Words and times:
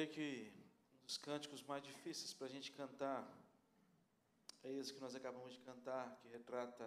creio 0.00 0.08
que 0.08 0.52
um 0.94 1.04
dos 1.04 1.18
cânticos 1.18 1.62
mais 1.64 1.82
difíceis 1.82 2.32
para 2.32 2.46
a 2.46 2.50
gente 2.50 2.72
cantar 2.72 3.26
é 4.62 4.70
esse 4.72 4.94
que 4.94 5.00
nós 5.00 5.14
acabamos 5.14 5.52
de 5.52 5.58
cantar, 5.60 6.18
que 6.22 6.28
retrata 6.28 6.84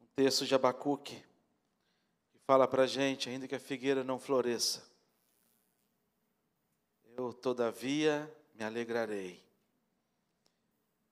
um 0.00 0.06
texto 0.16 0.44
de 0.44 0.54
Abacuque, 0.54 1.14
que 2.30 2.38
fala 2.44 2.66
para 2.66 2.84
a 2.84 2.86
gente, 2.86 3.28
ainda 3.28 3.46
que 3.46 3.54
a 3.54 3.60
figueira 3.60 4.02
não 4.02 4.18
floresça, 4.18 4.84
eu, 7.16 7.32
todavia, 7.32 8.28
me 8.54 8.64
alegrarei. 8.64 9.40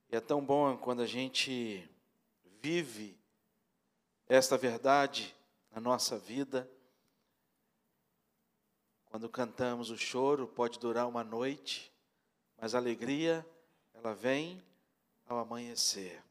E 0.08 0.16
é 0.16 0.20
tão 0.20 0.44
bom 0.44 0.76
quando 0.76 1.02
a 1.02 1.06
gente 1.06 1.88
vive 2.60 3.16
esta 4.26 4.56
verdade 4.56 5.36
na 5.70 5.80
nossa 5.80 6.18
vida 6.18 6.68
quando 9.10 9.28
cantamos 9.28 9.90
o 9.90 9.98
choro, 9.98 10.46
pode 10.46 10.78
durar 10.78 11.08
uma 11.08 11.24
noite, 11.24 11.92
mas 12.56 12.76
a 12.76 12.78
alegria, 12.78 13.44
ela 13.92 14.14
vem 14.14 14.62
ao 15.26 15.36
amanhecer. 15.38 16.22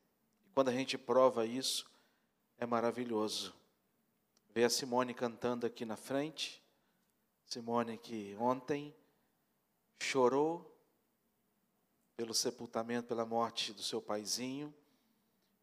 E 0.45 0.49
quando 0.51 0.69
a 0.69 0.71
gente 0.71 0.97
prova 0.97 1.45
isso, 1.45 1.91
é 2.57 2.65
maravilhoso. 2.65 3.53
Ver 4.53 4.63
a 4.63 4.69
Simone 4.69 5.13
cantando 5.13 5.67
aqui 5.67 5.83
na 5.83 5.97
frente, 5.97 6.63
Simone 7.45 7.97
que 7.97 8.33
ontem 8.39 8.95
chorou 10.01 10.73
pelo 12.15 12.33
sepultamento, 12.33 13.09
pela 13.09 13.25
morte 13.25 13.73
do 13.73 13.83
seu 13.83 14.01
paizinho, 14.01 14.73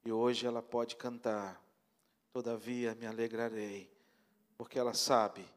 e 0.05 0.13
hoje 0.13 0.47
ela 0.47 0.61
pode 0.61 0.97
cantar. 0.97 1.63
Todavia 2.31 2.95
me 2.95 3.07
alegrarei, 3.07 3.91
porque 4.59 4.79
ela 4.79 4.93
sabe 4.93 5.56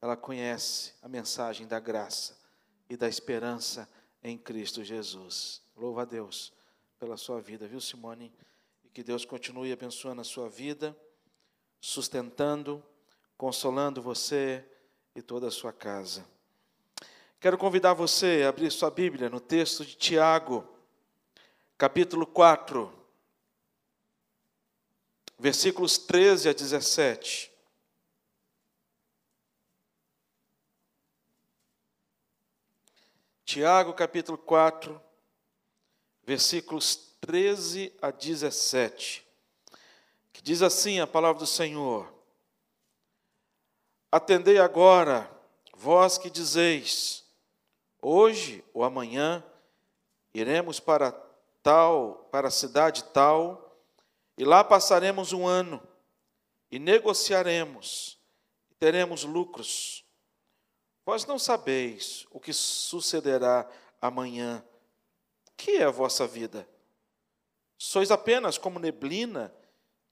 ela 0.00 0.16
conhece 0.16 0.94
a 1.02 1.08
mensagem 1.08 1.66
da 1.66 1.80
graça 1.80 2.36
e 2.88 2.96
da 2.96 3.08
esperança 3.08 3.88
em 4.22 4.36
Cristo 4.36 4.84
Jesus. 4.84 5.62
Louva 5.76 6.02
a 6.02 6.04
Deus 6.04 6.52
pela 6.98 7.16
sua 7.16 7.40
vida, 7.40 7.66
viu, 7.66 7.80
Simone? 7.80 8.32
E 8.84 8.88
que 8.88 9.02
Deus 9.02 9.24
continue 9.24 9.72
abençoando 9.72 10.20
a 10.20 10.24
sua 10.24 10.48
vida, 10.48 10.96
sustentando, 11.80 12.82
consolando 13.36 14.00
você 14.00 14.64
e 15.14 15.22
toda 15.22 15.48
a 15.48 15.50
sua 15.50 15.72
casa. 15.72 16.26
Quero 17.38 17.58
convidar 17.58 17.92
você 17.92 18.42
a 18.44 18.48
abrir 18.48 18.70
sua 18.72 18.90
Bíblia 18.90 19.28
no 19.28 19.40
texto 19.40 19.84
de 19.84 19.94
Tiago, 19.94 20.66
capítulo 21.76 22.26
4, 22.26 22.92
versículos 25.38 25.98
13 25.98 26.48
a 26.48 26.52
17. 26.52 27.52
Tiago 33.46 33.94
capítulo 33.94 34.36
4, 34.36 35.00
versículos 36.24 37.16
13 37.20 37.92
a 38.02 38.10
17, 38.10 39.24
que 40.32 40.42
diz 40.42 40.62
assim 40.62 40.98
a 40.98 41.06
palavra 41.06 41.38
do 41.38 41.46
Senhor: 41.46 42.12
Atendei 44.10 44.58
agora, 44.58 45.30
vós 45.76 46.18
que 46.18 46.28
dizeis, 46.28 47.24
hoje 48.02 48.64
ou 48.74 48.82
amanhã 48.82 49.44
iremos 50.34 50.80
para 50.80 51.12
tal, 51.62 52.28
para 52.32 52.48
a 52.48 52.50
cidade 52.50 53.04
tal, 53.04 53.80
e 54.36 54.44
lá 54.44 54.64
passaremos 54.64 55.32
um 55.32 55.46
ano, 55.46 55.80
e 56.68 56.80
negociaremos, 56.80 58.18
e 58.72 58.74
teremos 58.74 59.22
lucros. 59.22 60.04
Vós 61.06 61.24
não 61.24 61.38
sabeis 61.38 62.26
o 62.32 62.40
que 62.40 62.52
sucederá 62.52 63.70
amanhã. 64.02 64.62
Que 65.56 65.76
é 65.76 65.84
a 65.84 65.90
vossa 65.90 66.26
vida? 66.26 66.68
Sois 67.78 68.10
apenas 68.10 68.58
como 68.58 68.80
neblina 68.80 69.54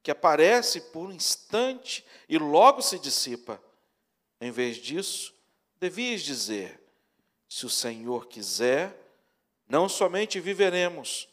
que 0.05 0.11
aparece 0.13 0.81
por 0.81 1.09
um 1.09 1.13
instante 1.13 2.07
e 2.29 2.39
logo 2.39 2.81
se 2.81 2.97
dissipa. 3.01 3.61
Em 4.41 4.53
vez 4.53 4.77
disso, 4.77 5.35
devias 5.81 6.23
dizer: 6.23 6.81
se 7.49 7.67
o 7.67 7.71
Senhor 7.71 8.29
quiser, 8.29 8.97
não 9.69 9.89
somente 9.89 10.39
viveremos, 10.39 11.29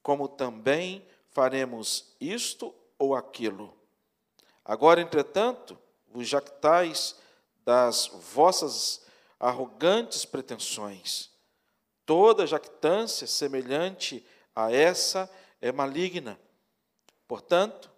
como 0.00 0.28
também 0.28 1.04
faremos 1.30 2.14
isto 2.20 2.72
ou 2.96 3.16
aquilo. 3.16 3.76
Agora, 4.64 5.00
entretanto, 5.00 5.76
vos 6.06 6.28
jactais 6.28 7.20
das 7.64 8.08
vossas 8.32 9.02
arrogantes 9.38 10.24
pretensões. 10.24 11.30
Toda 12.04 12.46
jactância 12.46 13.26
semelhante 13.26 14.24
a 14.54 14.72
essa 14.72 15.30
é 15.60 15.72
maligna. 15.72 16.38
Portanto, 17.26 17.90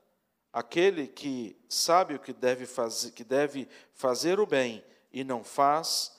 aquele 0.53 1.09
que 1.09 1.57
sabe 1.69 2.15
o 2.15 2.21
que 2.21 2.33
deve 2.33 2.67
fazer, 2.67 3.11
que 3.13 3.25
deve 3.25 3.69
fazer 3.95 4.39
o 4.39 4.47
bem 4.47 4.85
e 5.13 5.25
não 5.25 5.43
faz, 5.43 6.17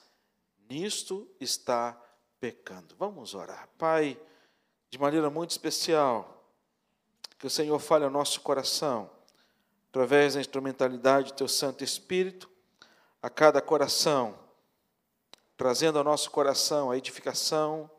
nisto 0.69 1.29
está 1.39 1.99
pecando. 2.39 2.95
Vamos 2.97 3.33
orar. 3.33 3.69
Pai, 3.77 4.19
de 4.89 4.99
maneira 4.99 5.29
muito 5.29 5.51
especial, 5.51 6.51
que 7.37 7.47
o 7.47 7.49
Senhor 7.49 7.79
fale 7.79 8.03
ao 8.03 8.09
nosso 8.09 8.41
coração, 8.41 9.09
através 9.89 10.33
da 10.33 10.41
instrumentalidade 10.41 11.31
do 11.31 11.35
teu 11.35 11.47
Santo 11.47 11.83
Espírito, 11.83 12.49
a 13.25 13.29
cada 13.31 13.59
coração, 13.59 14.37
trazendo 15.57 15.97
ao 15.97 16.03
nosso 16.03 16.29
coração 16.29 16.91
a 16.91 16.97
edificação, 16.97 17.89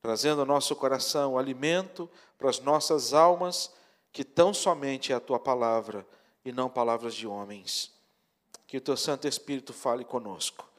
trazendo 0.00 0.42
ao 0.42 0.46
nosso 0.46 0.76
coração 0.76 1.32
o 1.32 1.38
alimento 1.38 2.08
para 2.38 2.48
as 2.48 2.60
nossas 2.60 3.12
almas, 3.12 3.74
que 4.12 4.22
tão 4.22 4.54
somente 4.54 5.12
é 5.12 5.16
a 5.16 5.20
tua 5.20 5.40
palavra 5.40 6.06
e 6.44 6.52
não 6.52 6.70
palavras 6.70 7.16
de 7.16 7.26
homens. 7.26 7.92
Que 8.64 8.76
o 8.76 8.80
teu 8.80 8.96
Santo 8.96 9.26
Espírito 9.26 9.72
fale 9.72 10.04
conosco. 10.04 10.70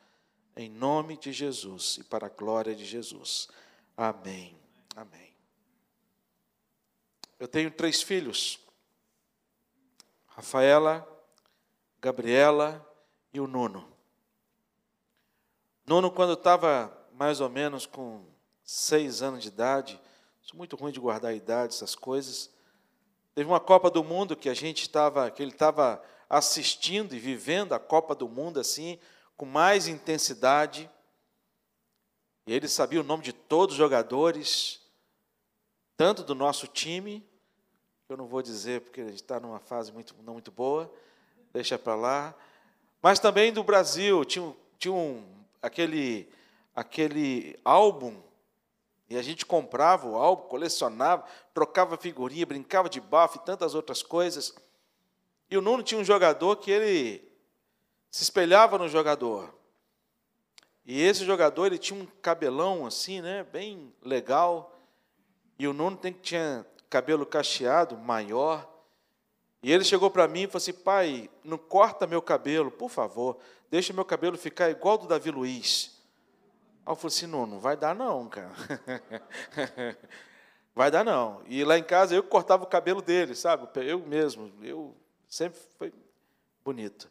Em 0.55 0.69
nome 0.69 1.17
de 1.17 1.33
Jesus 1.33 1.97
e 1.97 2.03
para 2.05 2.27
a 2.27 2.29
glória 2.29 2.73
de 2.73 2.85
Jesus. 2.85 3.49
Amém. 3.97 4.57
Amém. 4.95 5.35
Eu 7.37 7.49
tenho 7.49 7.69
três 7.69 8.01
filhos: 8.01 8.57
Rafaela, 10.27 11.05
Gabriela 11.99 12.89
e 13.33 13.39
o 13.39 13.47
Nuno. 13.47 13.91
Nuno, 15.85 16.11
quando 16.11 16.33
estava 16.33 16.95
mais 17.13 17.41
ou 17.41 17.49
menos 17.49 17.85
com 17.85 18.23
seis 18.63 19.21
anos 19.21 19.41
de 19.41 19.49
idade, 19.49 19.99
sou 20.41 20.57
muito 20.57 20.75
ruim 20.75 20.91
de 20.91 20.99
guardar 20.99 21.31
a 21.31 21.35
idade, 21.35 21.73
essas 21.73 21.95
coisas. 21.95 22.49
Teve 23.35 23.49
uma 23.49 23.59
Copa 23.59 23.89
do 23.89 24.03
Mundo 24.03 24.35
que 24.35 24.47
a 24.47 24.53
gente 24.53 24.83
estava, 24.83 25.29
que 25.31 25.41
ele 25.41 25.51
estava 25.51 26.01
assistindo 26.29 27.13
e 27.15 27.19
vivendo 27.19 27.73
a 27.73 27.79
Copa 27.79 28.15
do 28.15 28.29
Mundo 28.29 28.59
assim, 28.59 28.99
com 29.35 29.45
mais 29.45 29.87
intensidade. 29.87 30.89
E 32.45 32.53
ele 32.53 32.67
sabia 32.67 33.01
o 33.01 33.03
nome 33.03 33.23
de 33.23 33.33
todos 33.33 33.73
os 33.73 33.77
jogadores, 33.77 34.79
tanto 35.97 36.23
do 36.23 36.35
nosso 36.35 36.67
time, 36.67 37.25
que 38.05 38.13
eu 38.13 38.17
não 38.17 38.27
vou 38.27 38.41
dizer 38.41 38.81
porque 38.81 39.01
ele 39.01 39.15
está 39.15 39.39
numa 39.39 39.59
fase 39.59 39.91
muito, 39.91 40.15
não 40.23 40.33
muito 40.33 40.51
boa, 40.51 40.93
deixa 41.51 41.79
para 41.79 41.95
lá, 41.95 42.35
mas 43.03 43.19
também 43.19 43.51
do 43.51 43.65
Brasil, 43.65 44.23
tinha, 44.23 44.55
tinha 44.79 44.93
um, 44.93 45.21
aquele, 45.61 46.29
aquele 46.73 47.59
álbum, 47.65 48.15
e 49.09 49.17
a 49.17 49.21
gente 49.21 49.45
comprava 49.45 50.07
o 50.07 50.15
álbum, 50.15 50.47
colecionava, 50.47 51.25
trocava 51.53 51.97
figurinha, 51.97 52.45
brincava 52.45 52.89
de 52.89 53.01
bafo 53.01 53.37
e 53.37 53.45
tantas 53.45 53.75
outras 53.75 54.01
coisas. 54.01 54.55
E 55.51 55.57
o 55.57 55.61
Nuno 55.61 55.83
tinha 55.83 55.99
um 55.99 56.03
jogador 56.03 56.55
que 56.55 56.71
ele 56.71 57.29
se 58.09 58.23
espelhava 58.23 58.77
no 58.77 58.87
jogador. 58.87 59.53
E 60.85 61.01
esse 61.01 61.25
jogador 61.25 61.65
ele 61.65 61.77
tinha 61.77 62.01
um 62.01 62.05
cabelão 62.21 62.85
assim, 62.85 63.21
né, 63.21 63.43
bem 63.43 63.93
legal. 64.01 64.73
E 65.59 65.67
o 65.67 65.73
Nuno 65.73 65.97
tem, 65.97 66.13
tinha 66.13 66.65
cabelo 66.89 67.25
cacheado, 67.25 67.97
maior. 67.97 68.72
E 69.63 69.71
ele 69.71 69.85
chegou 69.85 70.11
para 70.11 70.27
mim 70.27 70.41
e 70.41 70.47
falou 70.47 70.57
assim: 70.57 70.73
pai, 70.73 71.29
não 71.41 71.57
corta 71.57 72.05
meu 72.05 72.21
cabelo, 72.21 72.69
por 72.69 72.89
favor, 72.89 73.37
deixa 73.71 73.93
meu 73.93 74.03
cabelo 74.03 74.37
ficar 74.37 74.69
igual 74.69 74.97
do 74.97 75.07
Davi 75.07 75.31
Luiz. 75.31 75.97
Aí 76.85 76.91
eu 76.91 76.95
falei 76.97 77.15
assim: 77.15 77.27
não, 77.27 77.45
não 77.45 77.59
vai 77.59 77.77
dar 77.77 77.95
não, 77.95 78.27
cara. 78.27 78.51
vai 80.75 80.91
dar 80.91 81.05
não. 81.05 81.41
E 81.47 81.63
lá 81.63 81.77
em 81.77 81.83
casa 81.83 82.13
eu 82.13 82.21
cortava 82.21 82.63
o 82.63 82.67
cabelo 82.67 83.01
dele, 83.01 83.33
sabe? 83.35 83.65
Eu 83.79 83.99
mesmo, 83.99 84.51
eu 84.61 84.93
sempre 85.29 85.57
foi 85.79 85.93
bonito. 86.61 87.09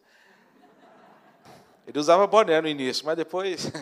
Ele 1.87 1.98
usava 1.98 2.26
boné 2.26 2.60
no 2.60 2.69
início, 2.69 3.06
mas 3.06 3.16
depois. 3.16 3.72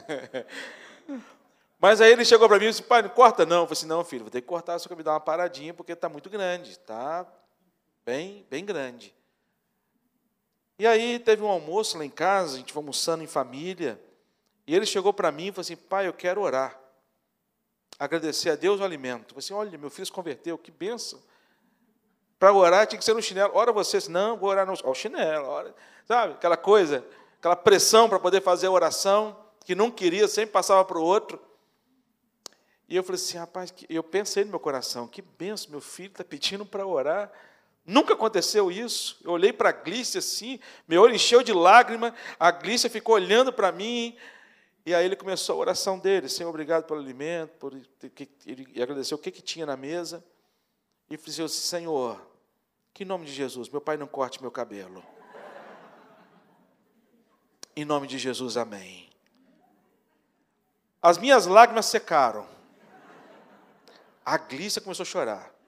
mas 1.76 2.00
aí 2.00 2.12
ele 2.12 2.24
chegou 2.24 2.48
para 2.48 2.60
mim 2.60 2.66
e 2.66 2.68
disse: 2.68 2.84
pai, 2.84 3.02
não 3.02 3.10
corta 3.10 3.44
não. 3.44 3.62
Eu 3.62 3.66
falei 3.66 3.72
assim: 3.72 3.86
não, 3.86 4.04
filho, 4.04 4.22
vou 4.22 4.30
ter 4.30 4.42
que 4.42 4.46
cortar, 4.46 4.78
só 4.78 4.88
que 4.88 4.94
me 4.94 5.02
dar 5.02 5.14
uma 5.14 5.20
paradinha, 5.20 5.74
porque 5.74 5.90
está 5.90 6.08
muito 6.08 6.30
grande, 6.30 6.78
tá 6.78 7.26
bem, 8.10 8.44
bem 8.50 8.64
grande. 8.64 9.14
E 10.76 10.84
aí 10.84 11.20
teve 11.20 11.44
um 11.44 11.48
almoço 11.48 11.96
lá 11.96 12.04
em 12.04 12.10
casa, 12.10 12.54
a 12.54 12.58
gente 12.58 12.72
foi 12.72 12.80
almoçando 12.80 13.22
em 13.22 13.26
família, 13.28 14.00
E 14.66 14.74
ele 14.74 14.84
chegou 14.84 15.12
para 15.12 15.30
mim 15.30 15.46
e 15.46 15.52
falou 15.52 15.60
assim: 15.60 15.76
pai, 15.76 16.08
eu 16.08 16.12
quero 16.12 16.40
orar. 16.40 16.76
Agradecer 17.98 18.50
a 18.50 18.56
Deus 18.56 18.80
o 18.80 18.84
alimento. 18.84 19.34
Falei 19.34 19.38
assim: 19.38 19.54
olha, 19.54 19.78
meu 19.78 19.90
filho 19.90 20.06
se 20.06 20.12
converteu, 20.12 20.58
que 20.58 20.72
benção. 20.72 21.22
Para 22.36 22.52
orar 22.52 22.86
tinha 22.86 22.98
que 22.98 23.04
ser 23.04 23.14
no 23.14 23.22
chinelo. 23.22 23.52
Ora 23.54 23.72
você, 23.72 23.98
não, 24.08 24.36
vou 24.36 24.48
orar 24.48 24.66
no 24.66 24.74
ao 24.82 24.94
chinelo. 24.94 25.46
Ora, 25.46 25.74
sabe, 26.04 26.32
aquela 26.34 26.56
coisa, 26.56 27.04
aquela 27.38 27.56
pressão 27.56 28.08
para 28.08 28.18
poder 28.18 28.42
fazer 28.42 28.66
a 28.66 28.72
oração, 28.72 29.36
que 29.64 29.74
não 29.74 29.88
queria, 29.88 30.26
sempre 30.26 30.50
passava 30.50 30.84
para 30.84 30.98
o 30.98 31.02
outro. 31.02 31.40
E 32.88 32.96
eu 32.96 33.04
falei 33.04 33.20
assim, 33.20 33.38
rapaz, 33.38 33.72
eu 33.88 34.02
pensei 34.02 34.42
no 34.42 34.50
meu 34.50 34.58
coração, 34.58 35.06
que 35.06 35.22
benção, 35.22 35.70
meu 35.70 35.80
filho 35.80 36.10
está 36.10 36.24
pedindo 36.24 36.66
para 36.66 36.84
orar. 36.84 37.30
Nunca 37.84 38.14
aconteceu 38.14 38.70
isso. 38.70 39.18
Eu 39.24 39.32
olhei 39.32 39.52
para 39.52 39.70
a 39.70 39.72
Glícia 39.72 40.18
assim, 40.18 40.60
meu 40.86 41.02
olho 41.02 41.14
encheu 41.14 41.42
de 41.42 41.52
lágrima, 41.52 42.14
a 42.38 42.50
Glícia 42.50 42.90
ficou 42.90 43.14
olhando 43.14 43.52
para 43.52 43.72
mim, 43.72 44.16
e 44.84 44.94
aí 44.94 45.04
ele 45.04 45.16
começou 45.16 45.56
a 45.56 45.58
oração 45.58 45.98
dele, 45.98 46.28
Senhor, 46.28 46.48
obrigado 46.48 46.84
pelo 46.84 47.00
alimento, 47.00 47.50
por 47.58 47.74
ele 48.46 48.82
agradeceu 48.82 49.16
o 49.16 49.20
que, 49.20 49.30
que 49.30 49.42
tinha 49.42 49.66
na 49.66 49.76
mesa. 49.76 50.24
E 51.10 51.16
disse 51.16 51.48
Senhor, 51.48 52.20
que 52.94 53.02
em 53.02 53.06
nome 53.06 53.26
de 53.26 53.32
Jesus, 53.32 53.68
meu 53.68 53.80
pai 53.80 53.96
não 53.96 54.06
corte 54.06 54.40
meu 54.40 54.50
cabelo. 54.50 55.02
Em 57.74 57.84
nome 57.84 58.06
de 58.06 58.18
Jesus, 58.18 58.56
amém. 58.56 59.08
As 61.02 61.18
minhas 61.18 61.46
lágrimas 61.46 61.86
secaram. 61.86 62.46
A 64.24 64.36
Glícia 64.36 64.82
começou 64.82 65.02
a 65.02 65.06
chorar. 65.06 65.59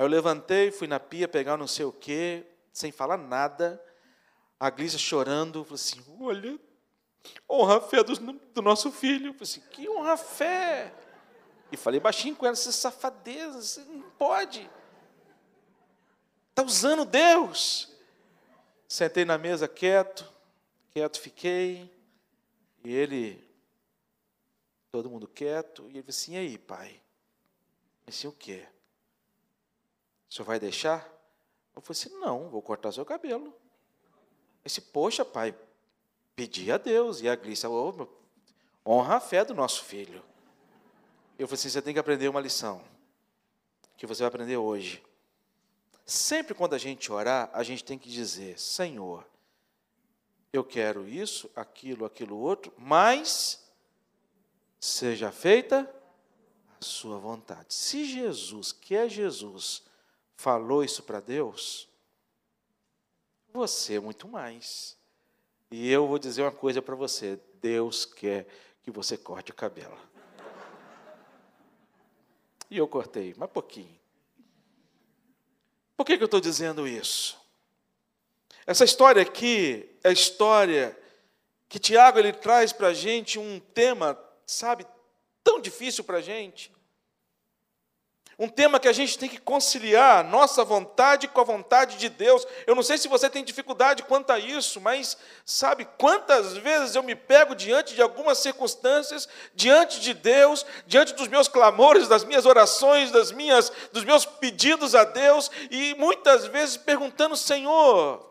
Aí 0.00 0.04
eu 0.04 0.08
levantei, 0.08 0.70
fui 0.72 0.86
na 0.86 0.98
pia 0.98 1.28
pegar 1.28 1.58
não 1.58 1.66
sei 1.66 1.84
o 1.84 1.92
quê, 1.92 2.46
sem 2.72 2.90
falar 2.90 3.18
nada. 3.18 3.78
A 4.58 4.70
Glícia 4.70 4.98
chorando, 4.98 5.62
falou 5.62 5.74
assim: 5.74 6.02
Olha, 6.18 6.58
honra 7.46 7.76
a 7.76 7.80
fé 7.82 8.02
do, 8.02 8.14
do 8.14 8.62
nosso 8.62 8.90
filho. 8.90 9.26
Eu 9.26 9.34
falei 9.34 9.42
assim: 9.42 9.60
Que 9.70 9.90
honra 9.90 10.14
a 10.14 10.16
fé? 10.16 10.90
E 11.70 11.76
falei 11.76 12.00
baixinho 12.00 12.34
com 12.34 12.46
ela: 12.46 12.54
Essa 12.54 12.72
safadeza, 12.72 13.60
você 13.60 13.84
não 13.84 14.00
pode. 14.12 14.70
Está 16.48 16.62
usando 16.62 17.04
Deus. 17.04 17.94
Sentei 18.88 19.26
na 19.26 19.36
mesa 19.36 19.68
quieto, 19.68 20.24
quieto 20.92 21.20
fiquei. 21.20 21.94
E 22.82 22.90
ele 22.90 23.46
Todo 24.90 25.10
mundo 25.10 25.28
quieto. 25.28 25.82
E 25.88 25.98
ele 25.98 26.02
disse 26.04 26.30
assim: 26.30 26.36
E 26.36 26.38
aí, 26.38 26.56
pai? 26.56 27.02
Disse: 28.06 28.26
O 28.26 28.32
quê? 28.32 28.66
O 30.30 30.32
senhor 30.32 30.46
vai 30.46 30.60
deixar? 30.60 31.00
Eu 31.74 31.82
falei 31.82 32.00
assim: 32.00 32.20
Não, 32.20 32.48
vou 32.48 32.62
cortar 32.62 32.92
seu 32.92 33.04
cabelo. 33.04 33.46
Eu 33.46 33.52
disse: 34.64 34.80
Poxa, 34.80 35.24
pai, 35.24 35.54
pedi 36.36 36.70
a 36.70 36.78
Deus. 36.78 37.20
E 37.20 37.28
a 37.28 37.34
Glícia, 37.34 37.68
oh, 37.68 38.06
honra 38.86 39.16
a 39.16 39.20
fé 39.20 39.44
do 39.44 39.54
nosso 39.54 39.82
filho. 39.84 40.22
Eu 41.36 41.48
falei 41.48 41.58
assim: 41.58 41.68
Você 41.68 41.82
tem 41.82 41.92
que 41.92 41.98
aprender 41.98 42.28
uma 42.28 42.40
lição. 42.40 42.80
Que 43.96 44.06
você 44.06 44.22
vai 44.22 44.28
aprender 44.28 44.56
hoje. 44.56 45.02
Sempre 46.06 46.54
quando 46.54 46.74
a 46.74 46.78
gente 46.78 47.10
orar, 47.10 47.50
a 47.52 47.64
gente 47.64 47.82
tem 47.82 47.98
que 47.98 48.08
dizer: 48.08 48.56
Senhor, 48.56 49.26
eu 50.52 50.62
quero 50.62 51.08
isso, 51.08 51.50
aquilo, 51.56 52.04
aquilo 52.04 52.38
outro, 52.38 52.72
mas 52.78 53.68
seja 54.78 55.32
feita 55.32 55.92
a 56.80 56.84
sua 56.84 57.18
vontade. 57.18 57.74
Se 57.74 58.04
Jesus, 58.04 58.70
que 58.70 58.94
é 58.94 59.08
Jesus, 59.08 59.89
falou 60.40 60.82
isso 60.82 61.02
para 61.02 61.20
Deus, 61.20 61.86
você 63.52 63.96
é 63.96 64.00
muito 64.00 64.26
mais. 64.26 64.96
E 65.70 65.90
eu 65.90 66.06
vou 66.08 66.18
dizer 66.18 66.42
uma 66.42 66.50
coisa 66.50 66.80
para 66.80 66.94
você: 66.94 67.38
Deus 67.60 68.06
quer 68.06 68.46
que 68.82 68.90
você 68.90 69.18
corte 69.18 69.50
o 69.50 69.54
cabelo. 69.54 69.98
E 72.70 72.78
eu 72.78 72.88
cortei, 72.88 73.34
mas 73.36 73.50
pouquinho. 73.50 74.00
Por 75.94 76.06
que, 76.06 76.16
que 76.16 76.22
eu 76.22 76.26
estou 76.26 76.40
dizendo 76.40 76.88
isso? 76.88 77.38
Essa 78.66 78.84
história 78.84 79.20
aqui 79.20 79.94
é 80.02 80.08
a 80.08 80.12
história 80.12 80.98
que 81.68 81.78
Tiago 81.78 82.18
ele 82.18 82.32
traz 82.32 82.72
para 82.72 82.88
a 82.88 82.94
gente 82.94 83.38
um 83.38 83.60
tema 83.60 84.18
sabe, 84.46 84.86
tão 85.44 85.60
difícil 85.60 86.02
para 86.02 86.18
a 86.18 86.22
gente. 86.22 86.72
Um 88.42 88.48
tema 88.48 88.80
que 88.80 88.88
a 88.88 88.92
gente 88.92 89.18
tem 89.18 89.28
que 89.28 89.36
conciliar 89.36 90.24
nossa 90.24 90.64
vontade 90.64 91.28
com 91.28 91.42
a 91.42 91.44
vontade 91.44 91.98
de 91.98 92.08
Deus. 92.08 92.46
Eu 92.66 92.74
não 92.74 92.82
sei 92.82 92.96
se 92.96 93.06
você 93.06 93.28
tem 93.28 93.44
dificuldade 93.44 94.02
quanto 94.02 94.30
a 94.30 94.38
isso, 94.38 94.80
mas 94.80 95.14
sabe 95.44 95.86
quantas 95.98 96.56
vezes 96.56 96.94
eu 96.94 97.02
me 97.02 97.14
pego 97.14 97.54
diante 97.54 97.94
de 97.94 98.00
algumas 98.00 98.38
circunstâncias, 98.38 99.28
diante 99.54 100.00
de 100.00 100.14
Deus, 100.14 100.64
diante 100.86 101.12
dos 101.12 101.28
meus 101.28 101.48
clamores, 101.48 102.08
das 102.08 102.24
minhas 102.24 102.46
orações, 102.46 103.10
das 103.10 103.30
minhas, 103.30 103.70
dos 103.92 104.04
meus 104.04 104.24
pedidos 104.24 104.94
a 104.94 105.04
Deus, 105.04 105.50
e 105.70 105.94
muitas 105.96 106.46
vezes 106.46 106.78
perguntando, 106.78 107.36
Senhor, 107.36 108.26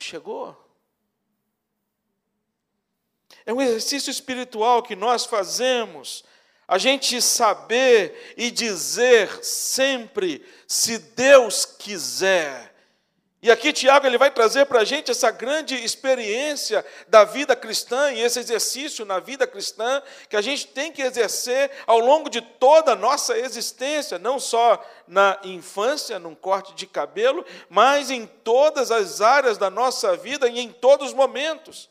chegou? 0.00 0.63
É 3.46 3.52
um 3.52 3.60
exercício 3.60 4.10
espiritual 4.10 4.82
que 4.82 4.96
nós 4.96 5.26
fazemos, 5.26 6.24
a 6.66 6.78
gente 6.78 7.20
saber 7.20 8.34
e 8.36 8.50
dizer 8.50 9.44
sempre, 9.44 10.44
se 10.66 10.98
Deus 10.98 11.66
quiser. 11.66 12.74
E 13.44 13.50
aqui 13.50 13.74
Tiago 13.74 14.06
ele 14.06 14.16
vai 14.16 14.30
trazer 14.30 14.64
para 14.64 14.80
a 14.80 14.84
gente 14.84 15.10
essa 15.10 15.30
grande 15.30 15.74
experiência 15.74 16.82
da 17.08 17.24
vida 17.24 17.54
cristã 17.54 18.10
e 18.10 18.22
esse 18.22 18.38
exercício 18.38 19.04
na 19.04 19.20
vida 19.20 19.46
cristã 19.46 20.02
que 20.30 20.36
a 20.36 20.40
gente 20.40 20.68
tem 20.68 20.90
que 20.90 21.02
exercer 21.02 21.70
ao 21.86 21.98
longo 21.98 22.30
de 22.30 22.40
toda 22.40 22.92
a 22.92 22.96
nossa 22.96 23.36
existência, 23.36 24.18
não 24.18 24.40
só 24.40 24.82
na 25.06 25.38
infância, 25.44 26.18
num 26.18 26.34
corte 26.34 26.72
de 26.72 26.86
cabelo, 26.86 27.44
mas 27.68 28.10
em 28.10 28.24
todas 28.24 28.90
as 28.90 29.20
áreas 29.20 29.58
da 29.58 29.68
nossa 29.68 30.16
vida 30.16 30.48
e 30.48 30.58
em 30.58 30.72
todos 30.72 31.08
os 31.08 31.14
momentos. 31.14 31.90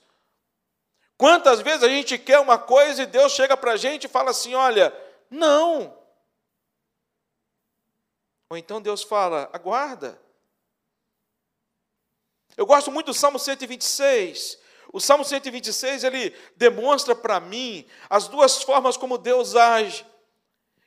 Quantas 1.18 1.62
vezes 1.62 1.84
a 1.84 1.90
gente 1.90 2.18
quer 2.18 2.40
uma 2.40 2.58
coisa 2.58 3.04
e 3.04 3.06
Deus 3.06 3.32
chega 3.32 3.56
para 3.56 3.74
a 3.74 3.78
gente 3.78 4.06
e 4.06 4.10
fala 4.10 4.32
assim: 4.32 4.56
olha, 4.56 4.94
não. 5.30 5.98
Ou 8.50 8.58
então 8.58 8.82
Deus 8.82 9.04
fala: 9.04 9.50
aguarda. 9.54 10.22
Eu 12.56 12.66
gosto 12.66 12.92
muito 12.92 13.08
do 13.08 13.14
Salmo 13.14 13.40
126. 13.40 14.60
O 14.92 15.00
Salmo 15.00 15.26
126 15.26 16.04
ele 16.04 16.30
demonstra 16.56 17.16
para 17.16 17.40
mim 17.40 17.86
as 18.10 18.28
duas 18.28 18.62
formas 18.62 18.96
como 18.96 19.18
Deus 19.18 19.56
age. 19.56 20.06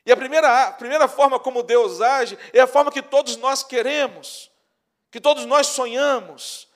E 0.05 0.11
a 0.11 0.15
primeira, 0.15 0.67
a 0.67 0.71
primeira 0.71 1.09
forma 1.09 1.37
como 1.37 1.61
Deus 1.61 1.99
age 1.99 2.37
é 2.53 2.61
a 2.61 2.67
forma 2.67 2.89
que 2.89 3.01
todos 3.01 3.35
nós 3.35 3.63
queremos, 3.63 4.49
que 5.11 5.19
todos 5.19 5.45
nós 5.45 5.67
sonhamos. 5.67 6.66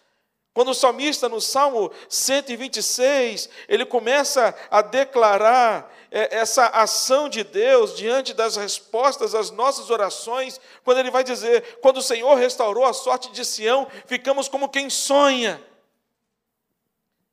Quando 0.53 0.72
o 0.72 0.75
salmista, 0.75 1.29
no 1.29 1.39
Salmo 1.39 1.91
126, 2.10 3.50
ele 3.70 3.86
começa 3.86 4.53
a 4.70 4.81
declarar 4.81 5.93
é, 6.12 6.36
essa 6.36 6.67
ação 6.67 7.29
de 7.29 7.41
Deus 7.41 7.96
diante 7.96 8.34
das 8.34 8.58
respostas 8.58 9.34
às 9.34 9.50
nossas 9.50 9.89
orações, 9.89 10.60
quando 10.84 10.98
ele 10.98 11.10
vai 11.10 11.24
dizer: 11.24 11.79
Quando 11.79 11.98
o 11.98 12.01
Senhor 12.01 12.36
restaurou 12.36 12.84
a 12.84 12.91
sorte 12.91 13.31
de 13.31 13.46
Sião, 13.46 13.88
ficamos 14.05 14.50
como 14.50 14.67
quem 14.67 14.89
sonha. 14.89 15.63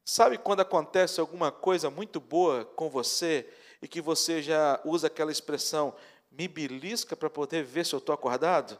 Sabe 0.05 0.39
quando 0.39 0.61
acontece 0.61 1.21
alguma 1.21 1.51
coisa 1.51 1.91
muito 1.91 2.21
boa 2.21 2.65
com 2.65 2.89
você 2.89 3.47
e 3.83 3.89
que 3.89 4.01
você 4.01 4.41
já 4.41 4.81
usa 4.85 5.09
aquela 5.09 5.33
expressão, 5.33 5.93
me 6.31 6.47
belisca 6.47 7.17
para 7.17 7.29
poder 7.29 7.65
ver 7.65 7.85
se 7.85 7.95
eu 7.95 7.99
estou 7.99 8.15
acordado? 8.15 8.79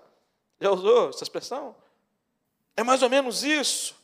Já 0.61 0.71
usou 0.71 1.11
essa 1.11 1.25
expressão? 1.25 1.75
É 2.77 2.85
mais 2.85 3.03
ou 3.03 3.11
menos 3.11 3.43
isso. 3.43 3.98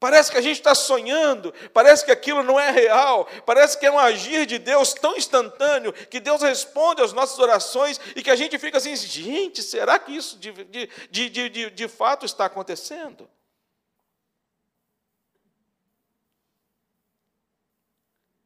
Parece 0.00 0.30
que 0.30 0.38
a 0.38 0.40
gente 0.40 0.58
está 0.58 0.76
sonhando, 0.76 1.52
parece 1.72 2.04
que 2.04 2.12
aquilo 2.12 2.44
não 2.44 2.58
é 2.58 2.70
real, 2.70 3.26
parece 3.44 3.76
que 3.76 3.84
é 3.84 3.90
um 3.90 3.98
agir 3.98 4.46
de 4.46 4.56
Deus 4.56 4.94
tão 4.94 5.16
instantâneo, 5.16 5.92
que 5.92 6.20
Deus 6.20 6.40
responde 6.40 7.02
às 7.02 7.12
nossas 7.12 7.36
orações 7.40 8.00
e 8.14 8.22
que 8.22 8.30
a 8.30 8.36
gente 8.36 8.56
fica 8.58 8.78
assim: 8.78 8.94
gente, 8.94 9.60
será 9.60 9.98
que 9.98 10.14
isso 10.14 10.38
de, 10.38 10.52
de, 10.52 10.88
de, 11.10 11.48
de, 11.48 11.70
de 11.70 11.88
fato 11.88 12.24
está 12.24 12.44
acontecendo? 12.44 13.28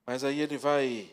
Mas 0.06 0.24
aí 0.24 0.40
ele 0.40 0.56
vai 0.56 1.10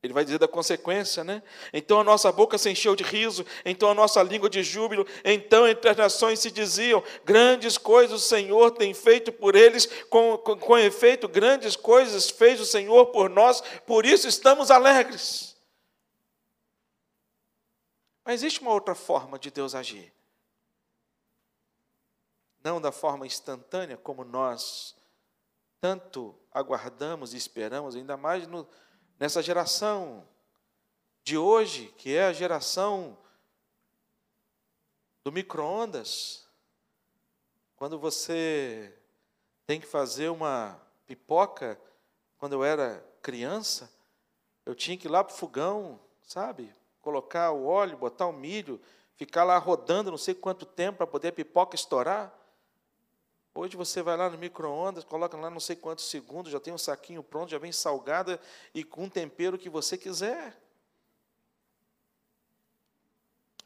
ele 0.00 0.12
vai 0.12 0.24
dizer 0.24 0.38
da 0.38 0.46
consequência, 0.46 1.24
né? 1.24 1.42
Então 1.72 1.98
a 2.00 2.04
nossa 2.04 2.30
boca 2.30 2.56
se 2.56 2.70
encheu 2.70 2.94
de 2.94 3.02
riso, 3.02 3.44
então 3.64 3.90
a 3.90 3.94
nossa 3.94 4.22
língua 4.22 4.48
de 4.48 4.62
júbilo, 4.62 5.04
então 5.24 5.66
entre 5.66 5.90
as 5.90 5.96
nações 5.96 6.38
se 6.38 6.52
diziam: 6.52 7.02
grandes 7.24 7.76
coisas 7.76 8.22
o 8.22 8.24
Senhor 8.24 8.70
tem 8.70 8.94
feito 8.94 9.32
por 9.32 9.56
eles, 9.56 9.86
com, 10.04 10.38
com, 10.38 10.56
com 10.56 10.78
efeito, 10.78 11.26
grandes 11.26 11.74
coisas 11.74 12.30
fez 12.30 12.60
o 12.60 12.66
Senhor 12.66 13.06
por 13.06 13.28
nós, 13.28 13.60
por 13.86 14.06
isso 14.06 14.28
estamos 14.28 14.70
alegres. 14.70 15.56
Mas 18.24 18.34
existe 18.34 18.60
uma 18.60 18.72
outra 18.72 18.94
forma 18.94 19.38
de 19.38 19.50
Deus 19.50 19.74
agir. 19.74 20.12
não 22.62 22.80
da 22.80 22.92
forma 22.92 23.26
instantânea 23.26 23.96
como 23.96 24.22
nós 24.22 24.94
tanto 25.80 26.38
aguardamos 26.52 27.32
e 27.32 27.36
esperamos, 27.36 27.96
ainda 27.96 28.16
mais 28.16 28.46
no, 28.46 28.68
nessa 29.18 29.42
geração 29.42 30.26
de 31.24 31.36
hoje, 31.36 31.92
que 31.98 32.14
é 32.14 32.24
a 32.24 32.32
geração 32.32 33.18
do 35.24 35.32
micro-ondas. 35.32 36.46
Quando 37.76 37.98
você 37.98 38.94
tem 39.66 39.80
que 39.80 39.86
fazer 39.86 40.28
uma 40.30 40.80
pipoca, 41.06 41.78
quando 42.38 42.54
eu 42.54 42.64
era 42.64 43.04
criança, 43.20 43.92
eu 44.64 44.74
tinha 44.74 44.96
que 44.96 45.06
ir 45.06 45.10
lá 45.10 45.24
para 45.24 45.34
o 45.34 45.36
fogão, 45.36 46.00
sabe? 46.22 46.74
Colocar 47.00 47.50
o 47.50 47.66
óleo, 47.66 47.96
botar 47.96 48.26
o 48.26 48.32
milho, 48.32 48.80
ficar 49.16 49.44
lá 49.44 49.58
rodando 49.58 50.10
não 50.10 50.18
sei 50.18 50.34
quanto 50.34 50.64
tempo 50.64 50.98
para 50.98 51.06
poder 51.06 51.28
a 51.28 51.32
pipoca 51.32 51.74
estourar. 51.74 52.32
Hoje 53.58 53.76
você 53.76 54.02
vai 54.02 54.16
lá 54.16 54.30
no 54.30 54.38
micro-ondas, 54.38 55.02
coloca 55.02 55.36
lá 55.36 55.50
não 55.50 55.58
sei 55.58 55.74
quantos 55.74 56.08
segundos, 56.08 56.52
já 56.52 56.60
tem 56.60 56.72
um 56.72 56.78
saquinho 56.78 57.24
pronto, 57.24 57.50
já 57.50 57.58
vem 57.58 57.72
salgada 57.72 58.40
e 58.72 58.84
com 58.84 59.06
o 59.06 59.10
tempero 59.10 59.58
que 59.58 59.68
você 59.68 59.98
quiser. 59.98 60.56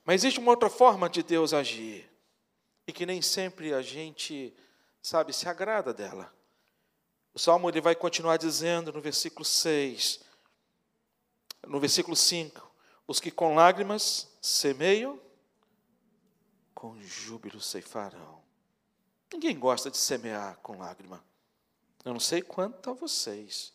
Mas 0.02 0.22
existe 0.22 0.40
uma 0.40 0.50
outra 0.50 0.70
forma 0.70 1.11
de 1.11 1.22
Deus 1.22 1.52
agir, 1.52 2.11
e 2.87 2.92
que 2.92 3.04
nem 3.04 3.20
sempre 3.20 3.75
a 3.75 3.82
gente, 3.82 4.56
sabe, 5.02 5.30
se 5.34 5.46
agrada 5.46 5.92
dela. 5.92 6.34
O 7.34 7.38
Salmo 7.38 7.68
ele 7.68 7.82
vai 7.82 7.94
continuar 7.94 8.38
dizendo 8.38 8.94
no 8.94 9.00
versículo 9.02 9.44
6, 9.44 10.20
no 11.66 11.78
versículo 11.78 12.16
5: 12.16 12.66
Os 13.06 13.20
que 13.20 13.30
com 13.30 13.54
lágrimas 13.54 14.26
semeiam, 14.40 15.20
com 16.75 16.99
júbilo 17.02 17.61
ceifarão. 17.61 18.41
Ninguém 19.33 19.59
gosta 19.59 19.91
de 19.91 19.97
semear 19.97 20.59
com 20.62 20.79
lágrima. 20.79 21.23
Eu 22.05 22.12
não 22.12 22.21
sei 22.21 22.43
quanto 22.43 22.91
a 22.91 22.93
vocês. 22.93 23.73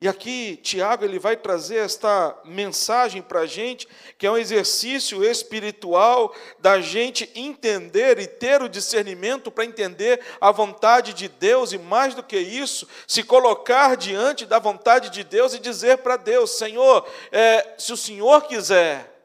E 0.00 0.06
aqui 0.06 0.56
Tiago 0.62 1.04
ele 1.04 1.18
vai 1.18 1.36
trazer 1.36 1.78
esta 1.78 2.40
mensagem 2.44 3.20
para 3.20 3.40
a 3.40 3.46
gente, 3.46 3.88
que 4.16 4.24
é 4.28 4.30
um 4.30 4.38
exercício 4.38 5.24
espiritual 5.24 6.32
da 6.60 6.80
gente 6.80 7.28
entender 7.34 8.20
e 8.20 8.28
ter 8.28 8.62
o 8.62 8.68
discernimento 8.68 9.50
para 9.50 9.64
entender 9.64 10.24
a 10.40 10.52
vontade 10.52 11.12
de 11.12 11.26
Deus 11.26 11.72
e 11.72 11.78
mais 11.78 12.14
do 12.14 12.22
que 12.22 12.38
isso, 12.38 12.86
se 13.08 13.24
colocar 13.24 13.96
diante 13.96 14.46
da 14.46 14.60
vontade 14.60 15.10
de 15.10 15.24
Deus 15.24 15.52
e 15.52 15.58
dizer 15.58 15.98
para 15.98 16.16
Deus: 16.16 16.56
Senhor, 16.56 17.04
é, 17.32 17.74
se 17.76 17.92
o 17.92 17.96
Senhor 17.96 18.42
quiser. 18.42 19.16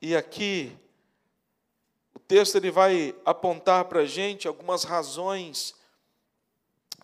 E 0.00 0.14
aqui 0.14 0.78
texto 2.28 2.56
ele 2.56 2.70
vai 2.70 3.14
apontar 3.24 3.86
para 3.86 4.00
a 4.00 4.06
gente 4.06 4.46
algumas 4.46 4.84
razões, 4.84 5.74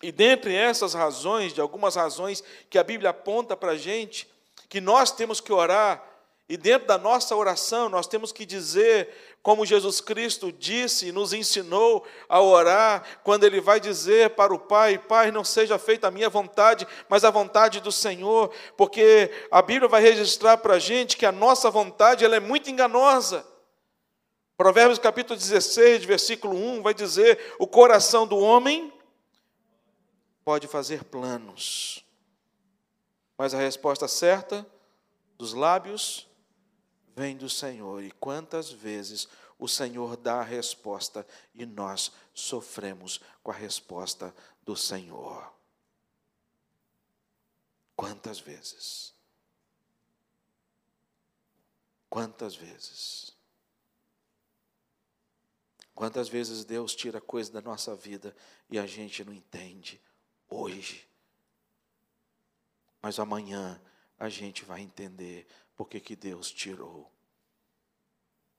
e 0.03 0.11
dentre 0.11 0.53
essas 0.53 0.93
razões, 0.93 1.51
de 1.51 1.59
algumas 1.59 1.95
razões 1.95 2.43
que 2.69 2.77
a 2.77 2.83
Bíblia 2.83 3.09
aponta 3.09 3.57
para 3.57 3.71
a 3.71 3.77
gente, 3.77 4.29
que 4.69 4.79
nós 4.79 5.11
temos 5.11 5.41
que 5.41 5.51
orar, 5.51 6.03
e 6.47 6.57
dentro 6.57 6.87
da 6.87 6.97
nossa 6.99 7.35
oração 7.35 7.89
nós 7.89 8.05
temos 8.05 8.31
que 8.31 8.45
dizer, 8.45 9.09
como 9.41 9.65
Jesus 9.65 9.99
Cristo 9.99 10.51
disse 10.51 11.07
e 11.07 11.11
nos 11.11 11.33
ensinou 11.33 12.05
a 12.29 12.39
orar, 12.39 13.03
quando 13.23 13.45
Ele 13.45 13.59
vai 13.59 13.79
dizer 13.79 14.31
para 14.31 14.53
o 14.53 14.59
Pai: 14.59 14.99
Pai, 14.99 15.31
não 15.31 15.43
seja 15.43 15.79
feita 15.79 16.07
a 16.07 16.11
minha 16.11 16.29
vontade, 16.29 16.87
mas 17.09 17.23
a 17.23 17.31
vontade 17.31 17.79
do 17.79 17.91
Senhor, 17.91 18.51
porque 18.77 19.31
a 19.49 19.59
Bíblia 19.63 19.89
vai 19.89 20.03
registrar 20.03 20.57
para 20.57 20.75
a 20.75 20.79
gente 20.79 21.17
que 21.17 21.25
a 21.25 21.31
nossa 21.31 21.71
vontade 21.71 22.23
ela 22.23 22.35
é 22.35 22.39
muito 22.39 22.69
enganosa. 22.69 23.54
Provérbios 24.57 24.99
capítulo 24.99 25.37
16, 25.37 26.05
versículo 26.05 26.55
1 26.55 26.81
vai 26.81 26.93
dizer: 26.93 27.55
O 27.59 27.67
coração 27.67 28.25
do 28.25 28.37
homem 28.37 28.93
pode 30.45 30.67
fazer 30.67 31.03
planos, 31.03 32.05
mas 33.37 33.53
a 33.53 33.57
resposta 33.57 34.07
certa 34.07 34.65
dos 35.37 35.53
lábios 35.53 36.27
vem 37.13 37.35
do 37.35 37.49
Senhor. 37.49 38.01
E 38.01 38.11
quantas 38.11 38.71
vezes 38.71 39.27
o 39.59 39.67
Senhor 39.67 40.15
dá 40.15 40.39
a 40.39 40.43
resposta 40.43 41.27
e 41.53 41.65
nós 41.65 42.13
sofremos 42.33 43.19
com 43.43 43.51
a 43.51 43.55
resposta 43.55 44.33
do 44.63 44.75
Senhor? 44.75 45.53
Quantas 47.93 48.39
vezes? 48.39 49.13
Quantas 52.09 52.55
vezes? 52.55 53.34
Quantas 55.95 56.27
vezes 56.27 56.65
Deus 56.65 56.93
tira 56.93 57.21
coisa 57.21 57.53
da 57.53 57.61
nossa 57.61 57.95
vida 57.95 58.35
e 58.69 58.77
a 58.77 58.85
gente 58.85 59.23
não 59.23 59.33
entende 59.33 60.01
hoje. 60.49 61.09
Mas 63.01 63.17
amanhã 63.17 63.81
a 64.19 64.27
gente 64.27 64.65
vai 64.65 64.81
entender 64.81 65.47
por 65.73 65.87
que, 65.87 66.01
que 66.01 66.15
Deus 66.15 66.51
tirou. 66.51 67.09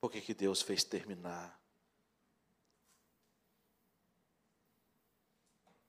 Por 0.00 0.10
que, 0.10 0.22
que 0.22 0.32
Deus 0.32 0.62
fez 0.62 0.82
terminar. 0.82 1.60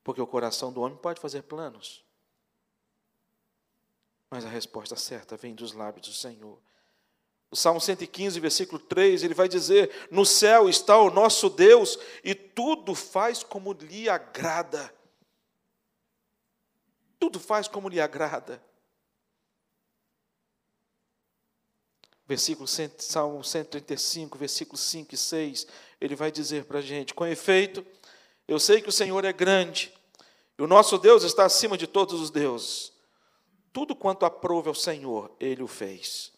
Porque 0.04 0.22
o 0.22 0.28
coração 0.28 0.74
do 0.74 0.82
homem 0.82 0.98
pode 0.98 1.22
fazer 1.22 1.44
planos. 1.44 2.06
Mas 4.30 4.44
a 4.44 4.50
resposta 4.50 4.98
certa 4.98 5.38
vem 5.38 5.56
dos 5.56 5.72
lábios 5.72 6.08
do 6.08 6.14
Senhor. 6.14 6.62
O 7.50 7.56
Salmo 7.56 7.80
115, 7.80 8.40
versículo 8.40 8.80
3, 8.80 9.24
ele 9.24 9.34
vai 9.34 9.48
dizer: 9.48 10.08
No 10.12 10.26
céu 10.26 10.68
está 10.68 10.98
o 10.98 11.10
nosso 11.10 11.50
Deus 11.50 11.98
e 12.24 12.36
tudo 12.36 12.94
faz 12.94 13.42
como 13.42 13.72
lhe 13.74 14.10
agrada. 14.10 14.94
Tudo 17.18 17.40
faz 17.40 17.68
como 17.68 17.88
lhe 17.88 18.02
agrada. 18.02 18.62
Versículo 22.28 22.68
Salmo 22.68 23.42
135, 23.42 24.38
versículos 24.38 24.82
5 24.82 25.16
e 25.16 25.18
6, 25.18 25.68
ele 26.02 26.16
vai 26.16 26.30
dizer 26.30 26.66
para 26.66 26.80
a 26.80 26.82
gente: 26.82 27.14
Com 27.14 27.26
efeito, 27.26 27.86
eu 28.46 28.60
sei 28.60 28.82
que 28.82 28.90
o 28.90 28.92
Senhor 28.92 29.24
é 29.24 29.32
grande, 29.32 29.98
e 30.60 30.62
o 30.62 30.68
nosso 30.68 30.98
Deus 30.98 31.24
está 31.24 31.46
acima 31.46 31.78
de 31.78 31.88
todos 31.88 32.20
os 32.20 32.30
deuses. 32.30 32.92
Tudo 33.72 33.96
quanto 33.96 34.26
aprove 34.26 34.68
ao 34.68 34.76
Senhor, 34.76 35.34
ele 35.40 35.64
o 35.64 35.68
fez 35.68 36.37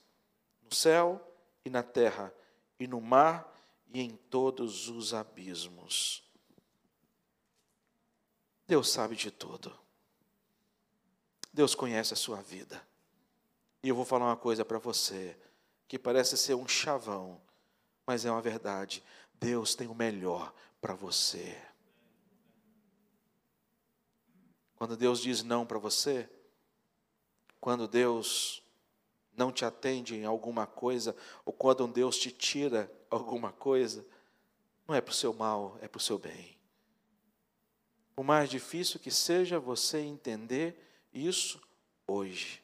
no 0.70 0.76
céu 0.76 1.36
e 1.66 1.70
na 1.70 1.82
terra, 1.82 2.34
e 2.80 2.88
no 2.88 3.02
mar 3.02 3.52
e 3.92 4.02
em 4.02 4.16
todos 4.16 4.88
os 4.88 5.14
abismos. 5.14 6.24
Deus 8.68 8.90
sabe 8.90 9.16
de 9.16 9.32
tudo. 9.32 9.78
Deus 11.52 11.74
conhece 11.74 12.14
a 12.14 12.18
sua 12.18 12.40
vida. 12.42 12.88
E 13.82 13.90
eu 13.90 13.96
vou 13.96 14.06
falar 14.06 14.26
uma 14.28 14.38
coisa 14.38 14.64
para 14.64 14.78
você, 14.78 15.36
que 15.88 15.98
parece 15.98 16.38
ser 16.38 16.54
um 16.54 16.68
chavão, 16.68 17.42
mas 18.06 18.26
é 18.26 18.32
uma 18.32 18.42
verdade. 18.42 19.04
Deus 19.34 19.74
tem 19.74 19.88
o 19.88 19.96
melhor 19.96 20.54
para 20.80 20.94
você. 20.94 21.60
Quando 24.76 24.96
Deus 24.96 25.20
diz 25.20 25.42
não 25.42 25.66
para 25.66 25.80
você, 25.80 26.30
quando 27.60 27.88
Deus 27.88 28.59
não 29.40 29.54
te 29.54 29.64
atende 29.64 30.16
em 30.16 30.26
alguma 30.26 30.68
coisa, 30.68 31.16
ou 31.46 31.54
quando 31.54 31.88
Deus 31.88 32.18
te 32.20 32.30
tira 32.30 32.92
alguma 33.10 33.54
coisa, 33.54 34.06
não 34.86 34.94
é 34.94 35.00
para 35.00 35.14
o 35.14 35.16
seu 35.16 35.34
mal, 35.34 35.78
é 35.82 35.88
para 35.88 35.98
o 35.98 36.02
seu 36.02 36.20
bem. 36.20 36.58
Por 38.14 38.24
mais 38.24 38.50
difícil 38.50 39.00
que 39.00 39.10
seja 39.10 39.58
você 39.58 40.00
entender 40.00 40.78
isso 41.14 41.62
hoje. 42.06 42.62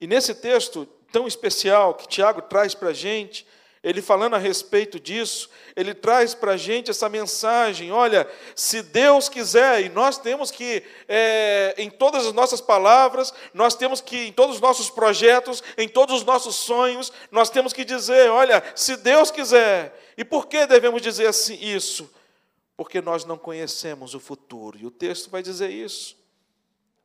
E 0.00 0.06
nesse 0.06 0.36
texto 0.36 0.86
tão 1.10 1.26
especial 1.26 1.94
que 1.94 2.06
Tiago 2.06 2.42
traz 2.42 2.72
para 2.72 2.90
a 2.90 2.94
gente, 2.94 3.44
ele 3.82 4.02
falando 4.02 4.34
a 4.34 4.38
respeito 4.38 4.98
disso, 4.98 5.48
ele 5.76 5.94
traz 5.94 6.34
para 6.34 6.52
a 6.52 6.56
gente 6.56 6.90
essa 6.90 7.08
mensagem: 7.08 7.92
olha, 7.92 8.28
se 8.54 8.82
Deus 8.82 9.28
quiser, 9.28 9.82
e 9.82 9.88
nós 9.88 10.18
temos 10.18 10.50
que, 10.50 10.82
é, 11.06 11.74
em 11.78 11.88
todas 11.88 12.26
as 12.26 12.32
nossas 12.32 12.60
palavras, 12.60 13.32
nós 13.54 13.76
temos 13.76 14.00
que, 14.00 14.16
em 14.26 14.32
todos 14.32 14.56
os 14.56 14.60
nossos 14.60 14.90
projetos, 14.90 15.62
em 15.76 15.88
todos 15.88 16.16
os 16.16 16.24
nossos 16.24 16.56
sonhos, 16.56 17.12
nós 17.30 17.50
temos 17.50 17.72
que 17.72 17.84
dizer: 17.84 18.30
olha, 18.30 18.62
se 18.74 18.96
Deus 18.96 19.30
quiser. 19.30 19.96
E 20.16 20.24
por 20.24 20.48
que 20.48 20.66
devemos 20.66 21.00
dizer 21.00 21.28
assim 21.28 21.56
isso? 21.60 22.12
Porque 22.76 23.00
nós 23.00 23.24
não 23.24 23.38
conhecemos 23.38 24.14
o 24.14 24.20
futuro, 24.20 24.76
e 24.76 24.84
o 24.84 24.90
texto 24.90 25.30
vai 25.30 25.42
dizer 25.42 25.70
isso. 25.70 26.17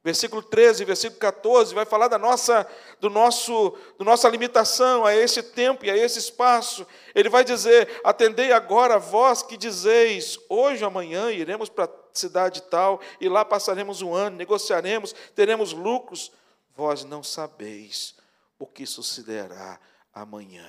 Versículo 0.04 0.44
13, 0.44 0.84
versículo 0.84 1.18
14 1.18 1.74
vai 1.74 1.86
falar 1.86 2.10
da 2.10 2.18
nossa, 2.18 2.70
do 3.00 3.10
nosso, 3.10 3.78
do 3.98 4.04
nossa 4.04 4.28
limitação 4.28 5.06
a 5.06 5.16
esse 5.16 5.42
tempo 5.42 5.86
e 5.86 5.90
a 5.90 5.96
esse 5.96 6.20
espaço. 6.20 6.86
Ele 7.16 7.30
vai 7.30 7.46
dizer: 7.46 8.02
Atendei 8.04 8.52
agora 8.52 9.00
vós 9.00 9.42
que 9.42 9.56
dizeis, 9.56 10.38
hoje 10.50 10.84
ou 10.84 10.90
amanhã 10.90 11.32
iremos 11.32 11.70
para 11.70 11.86
a 11.86 11.90
cidade 12.12 12.64
tal, 12.64 13.00
e 13.22 13.30
lá 13.30 13.46
passaremos 13.46 14.02
um 14.02 14.14
ano, 14.14 14.36
negociaremos, 14.36 15.16
teremos 15.34 15.72
lucros. 15.72 16.34
Vós 16.76 17.06
não 17.06 17.24
sabeis 17.24 18.16
o 18.60 18.68
que 18.68 18.86
sucederá 18.86 19.80
amanhã. 20.14 20.68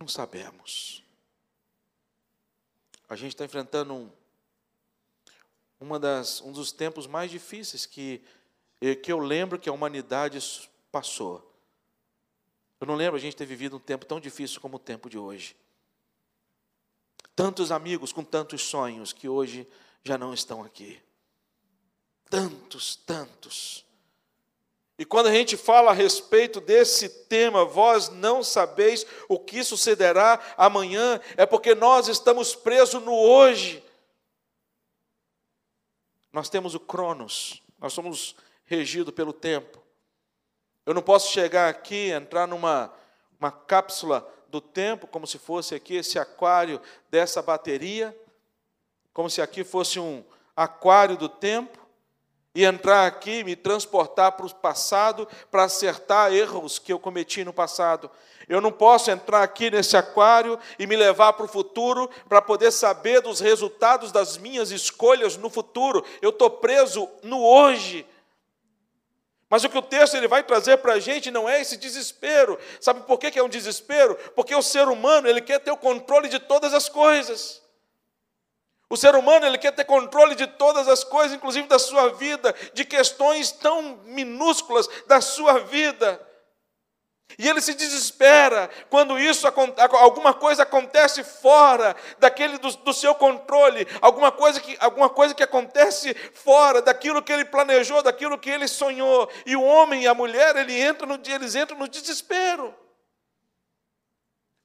Não 0.00 0.08
sabemos. 0.08 1.04
A 3.08 3.14
gente 3.14 3.34
está 3.34 3.44
enfrentando 3.44 3.94
um, 3.94 4.10
uma 5.80 5.98
das, 5.98 6.40
um 6.40 6.52
dos 6.52 6.72
tempos 6.72 7.06
mais 7.06 7.30
difíceis 7.30 7.86
que, 7.86 8.22
que 9.02 9.12
eu 9.12 9.18
lembro 9.18 9.58
que 9.58 9.68
a 9.68 9.72
humanidade 9.72 10.38
passou. 10.90 11.44
Eu 12.80 12.86
não 12.86 12.94
lembro 12.94 13.16
a 13.16 13.20
gente 13.20 13.36
ter 13.36 13.46
vivido 13.46 13.76
um 13.76 13.80
tempo 13.80 14.06
tão 14.06 14.20
difícil 14.20 14.60
como 14.60 14.76
o 14.76 14.80
tempo 14.80 15.08
de 15.10 15.18
hoje. 15.18 15.56
Tantos 17.34 17.70
amigos 17.70 18.12
com 18.12 18.24
tantos 18.24 18.62
sonhos 18.62 19.12
que 19.12 19.28
hoje 19.28 19.66
já 20.02 20.16
não 20.16 20.32
estão 20.32 20.62
aqui. 20.62 21.00
Tantos, 22.28 22.96
tantos. 22.96 23.84
E 24.98 25.04
quando 25.04 25.28
a 25.28 25.32
gente 25.32 25.56
fala 25.56 25.92
a 25.92 25.94
respeito 25.94 26.60
desse 26.60 27.08
tema, 27.08 27.64
vós 27.64 28.08
não 28.08 28.42
sabeis 28.42 29.06
o 29.28 29.38
que 29.38 29.62
sucederá 29.62 30.40
amanhã, 30.56 31.20
é 31.36 31.46
porque 31.46 31.74
nós 31.74 32.08
estamos 32.08 32.56
presos 32.56 33.02
no 33.04 33.14
hoje. 33.14 33.82
Nós 36.32 36.48
temos 36.48 36.74
o 36.74 36.80
Cronos, 36.80 37.62
nós 37.78 37.92
somos 37.92 38.36
regidos 38.64 39.14
pelo 39.14 39.32
tempo. 39.32 39.82
Eu 40.84 40.94
não 40.94 41.02
posso 41.02 41.32
chegar 41.32 41.68
aqui, 41.68 42.10
entrar 42.10 42.46
numa 42.46 42.92
uma 43.38 43.52
cápsula 43.52 44.28
do 44.48 44.60
tempo, 44.60 45.06
como 45.06 45.26
se 45.26 45.38
fosse 45.38 45.74
aqui 45.74 45.94
esse 45.94 46.18
aquário 46.18 46.80
dessa 47.10 47.40
bateria, 47.40 48.18
como 49.12 49.30
se 49.30 49.40
aqui 49.40 49.62
fosse 49.62 50.00
um 50.00 50.24
aquário 50.56 51.16
do 51.16 51.28
tempo, 51.28 51.87
e 52.58 52.64
entrar 52.64 53.06
aqui, 53.06 53.44
me 53.44 53.54
transportar 53.54 54.32
para 54.32 54.44
o 54.44 54.52
passado 54.52 55.28
para 55.48 55.62
acertar 55.62 56.32
erros 56.32 56.76
que 56.76 56.92
eu 56.92 56.98
cometi 56.98 57.44
no 57.44 57.52
passado. 57.52 58.10
Eu 58.48 58.60
não 58.60 58.72
posso 58.72 59.12
entrar 59.12 59.44
aqui 59.44 59.70
nesse 59.70 59.96
aquário 59.96 60.58
e 60.76 60.84
me 60.84 60.96
levar 60.96 61.34
para 61.34 61.44
o 61.44 61.48
futuro 61.48 62.10
para 62.28 62.42
poder 62.42 62.72
saber 62.72 63.20
dos 63.20 63.38
resultados 63.38 64.10
das 64.10 64.36
minhas 64.36 64.72
escolhas 64.72 65.36
no 65.36 65.48
futuro. 65.48 66.04
Eu 66.20 66.30
estou 66.30 66.50
preso 66.50 67.08
no 67.22 67.40
hoje. 67.40 68.04
Mas 69.48 69.62
o 69.62 69.68
que 69.68 69.78
o 69.78 69.82
texto 69.82 70.16
ele 70.16 70.26
vai 70.26 70.42
trazer 70.42 70.78
para 70.78 70.94
a 70.94 70.98
gente 71.00 71.30
não 71.30 71.48
é 71.48 71.60
esse 71.60 71.76
desespero. 71.76 72.58
Sabe 72.80 73.02
por 73.02 73.20
que 73.20 73.38
é 73.38 73.42
um 73.42 73.48
desespero? 73.48 74.16
Porque 74.34 74.52
o 74.52 74.62
ser 74.62 74.88
humano 74.88 75.28
ele 75.28 75.40
quer 75.40 75.60
ter 75.60 75.70
o 75.70 75.76
controle 75.76 76.28
de 76.28 76.40
todas 76.40 76.74
as 76.74 76.88
coisas. 76.88 77.62
O 78.90 78.96
ser 78.96 79.14
humano 79.14 79.44
ele 79.44 79.58
quer 79.58 79.72
ter 79.72 79.84
controle 79.84 80.34
de 80.34 80.46
todas 80.46 80.88
as 80.88 81.04
coisas, 81.04 81.36
inclusive 81.36 81.68
da 81.68 81.78
sua 81.78 82.08
vida, 82.10 82.54
de 82.72 82.84
questões 82.84 83.52
tão 83.52 84.00
minúsculas 84.04 84.88
da 85.06 85.20
sua 85.20 85.58
vida. 85.60 86.26
E 87.38 87.46
ele 87.46 87.60
se 87.60 87.74
desespera 87.74 88.70
quando 88.88 89.18
isso 89.18 89.46
alguma 89.46 90.32
coisa 90.32 90.62
acontece 90.62 91.22
fora 91.22 91.94
daquele 92.18 92.56
do, 92.56 92.70
do, 92.78 92.92
seu 92.94 93.14
controle, 93.14 93.86
alguma 94.00 94.32
coisa 94.32 94.58
que 94.58 94.74
alguma 94.80 95.10
coisa 95.10 95.34
que 95.34 95.42
acontece 95.42 96.14
fora 96.32 96.80
daquilo 96.80 97.22
que 97.22 97.32
ele 97.32 97.44
planejou, 97.44 98.02
daquilo 98.02 98.38
que 98.38 98.48
ele 98.48 98.66
sonhou. 98.66 99.30
E 99.44 99.54
o 99.54 99.62
homem 99.62 100.04
e 100.04 100.06
a 100.06 100.14
mulher 100.14 100.56
ele 100.56 100.80
entra 100.80 101.06
no 101.06 101.20
eles 101.26 101.54
entram 101.54 101.78
no 101.78 101.86
desespero. 101.86 102.74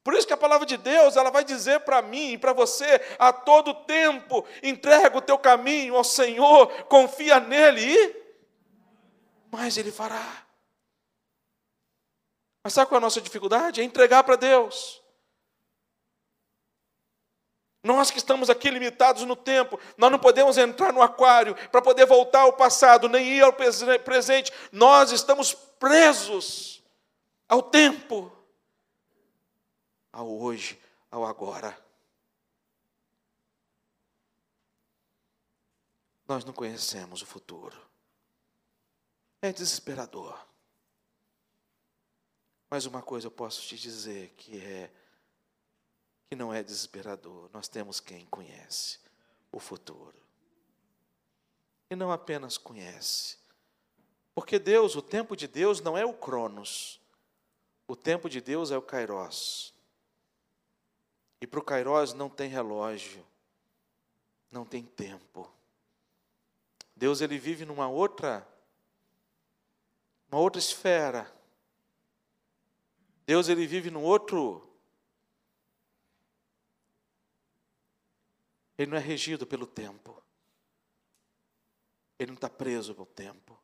Por 0.04 0.14
isso 0.14 0.28
que 0.28 0.34
a 0.34 0.38
palavra 0.38 0.66
de 0.66 0.76
Deus, 0.76 1.16
ela 1.16 1.30
vai 1.30 1.46
dizer 1.46 1.80
para 1.82 2.02
mim 2.02 2.34
e 2.34 2.38
para 2.38 2.52
você 2.52 3.02
a 3.18 3.32
todo 3.32 3.86
tempo: 3.86 4.46
entrega 4.62 5.18
o 5.18 5.22
teu 5.22 5.38
caminho 5.38 5.96
ao 5.96 6.04
Senhor, 6.04 6.68
confia 6.86 7.40
nele 7.40 7.82
e 7.82 8.24
mas 9.50 9.78
ele 9.78 9.92
fará. 9.92 10.44
Mas 12.64 12.74
sabe 12.74 12.90
qual 12.90 12.98
é 12.98 12.98
a 12.98 13.02
nossa 13.02 13.22
dificuldade? 13.22 13.82
É 13.82 13.84
entregar 13.84 14.24
para 14.24 14.36
Deus. 14.36 15.00
Nós 17.84 18.10
que 18.10 18.18
estamos 18.18 18.50
aqui 18.50 18.70
limitados 18.72 19.24
no 19.24 19.36
tempo, 19.36 19.80
nós 19.96 20.10
não 20.10 20.18
podemos 20.18 20.58
entrar 20.58 20.92
no 20.92 21.04
aquário 21.04 21.54
para 21.70 21.82
poder 21.82 22.06
voltar 22.08 22.42
ao 22.42 22.54
passado, 22.54 23.08
nem 23.08 23.28
ir 23.28 23.44
ao 23.44 23.54
presente. 23.54 24.52
Nós 24.72 25.12
estamos 25.12 25.54
presos 25.54 26.82
ao 27.48 27.62
tempo 27.62 28.32
ao 30.14 30.32
hoje, 30.40 30.80
ao 31.10 31.26
agora. 31.26 31.78
Nós 36.28 36.46
não 36.46 36.54
conhecemos 36.54 37.22
o 37.22 37.26
futuro. 37.26 37.78
É 39.42 39.52
desesperador. 39.52 40.40
Mas 42.70 42.86
uma 42.86 43.02
coisa 43.02 43.28
eu 43.28 43.32
posso 43.32 43.62
te 43.64 43.78
dizer 43.78 44.30
que 44.38 44.58
é 44.58 44.92
que 46.30 46.36
não 46.36 46.54
é 46.54 46.64
desesperador. 46.64 47.50
Nós 47.52 47.68
temos 47.68 48.00
quem 48.00 48.26
conhece 48.28 49.00
o 49.52 49.60
futuro. 49.60 50.16
E 51.90 51.96
não 51.96 52.12
apenas 52.12 52.58
conhece. 52.58 53.38
Porque 54.34 54.58
Deus, 54.58 54.96
o 54.96 55.02
tempo 55.02 55.36
de 55.36 55.48
Deus 55.48 55.82
não 55.82 55.98
é 55.98 56.06
o 56.06 56.14
Cronos. 56.14 57.00
O 57.88 57.96
tempo 57.96 58.30
de 58.30 58.42
Deus 58.42 58.72
é 58.72 58.78
o 58.78 58.82
Kairos. 58.82 59.73
E 61.44 61.46
para 61.46 61.60
o 61.60 61.62
Kairos 61.62 62.14
não 62.14 62.30
tem 62.30 62.48
relógio, 62.48 63.22
não 64.50 64.64
tem 64.64 64.82
tempo. 64.82 65.52
Deus 66.96 67.20
ele 67.20 67.38
vive 67.38 67.66
numa 67.66 67.86
outra 67.86 68.48
uma 70.32 70.40
outra 70.40 70.58
esfera. 70.58 71.30
Deus 73.26 73.50
ele 73.50 73.68
vive 73.68 73.92
num 73.92 74.02
outro 74.04 74.66
Ele 78.78 78.92
não 78.92 78.98
é 78.98 79.02
regido 79.02 79.46
pelo 79.46 79.68
tempo. 79.68 80.24
Ele 82.18 82.32
não 82.32 82.36
está 82.36 82.50
preso 82.50 82.96
pelo 82.96 83.06
tempo. 83.06 83.62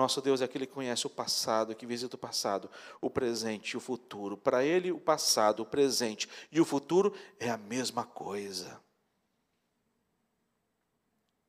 Nosso 0.00 0.22
Deus 0.22 0.40
é 0.40 0.46
aquele 0.46 0.64
que 0.64 0.72
conhece 0.72 1.06
o 1.06 1.10
passado, 1.10 1.74
que 1.74 1.84
visita 1.84 2.16
o 2.16 2.18
passado, 2.18 2.70
o 3.02 3.10
presente 3.10 3.72
e 3.72 3.76
o 3.76 3.80
futuro. 3.80 4.34
Para 4.34 4.64
Ele, 4.64 4.90
o 4.90 4.98
passado, 4.98 5.60
o 5.60 5.66
presente 5.66 6.26
e 6.50 6.58
o 6.58 6.64
futuro 6.64 7.14
é 7.38 7.50
a 7.50 7.58
mesma 7.58 8.02
coisa. 8.02 8.80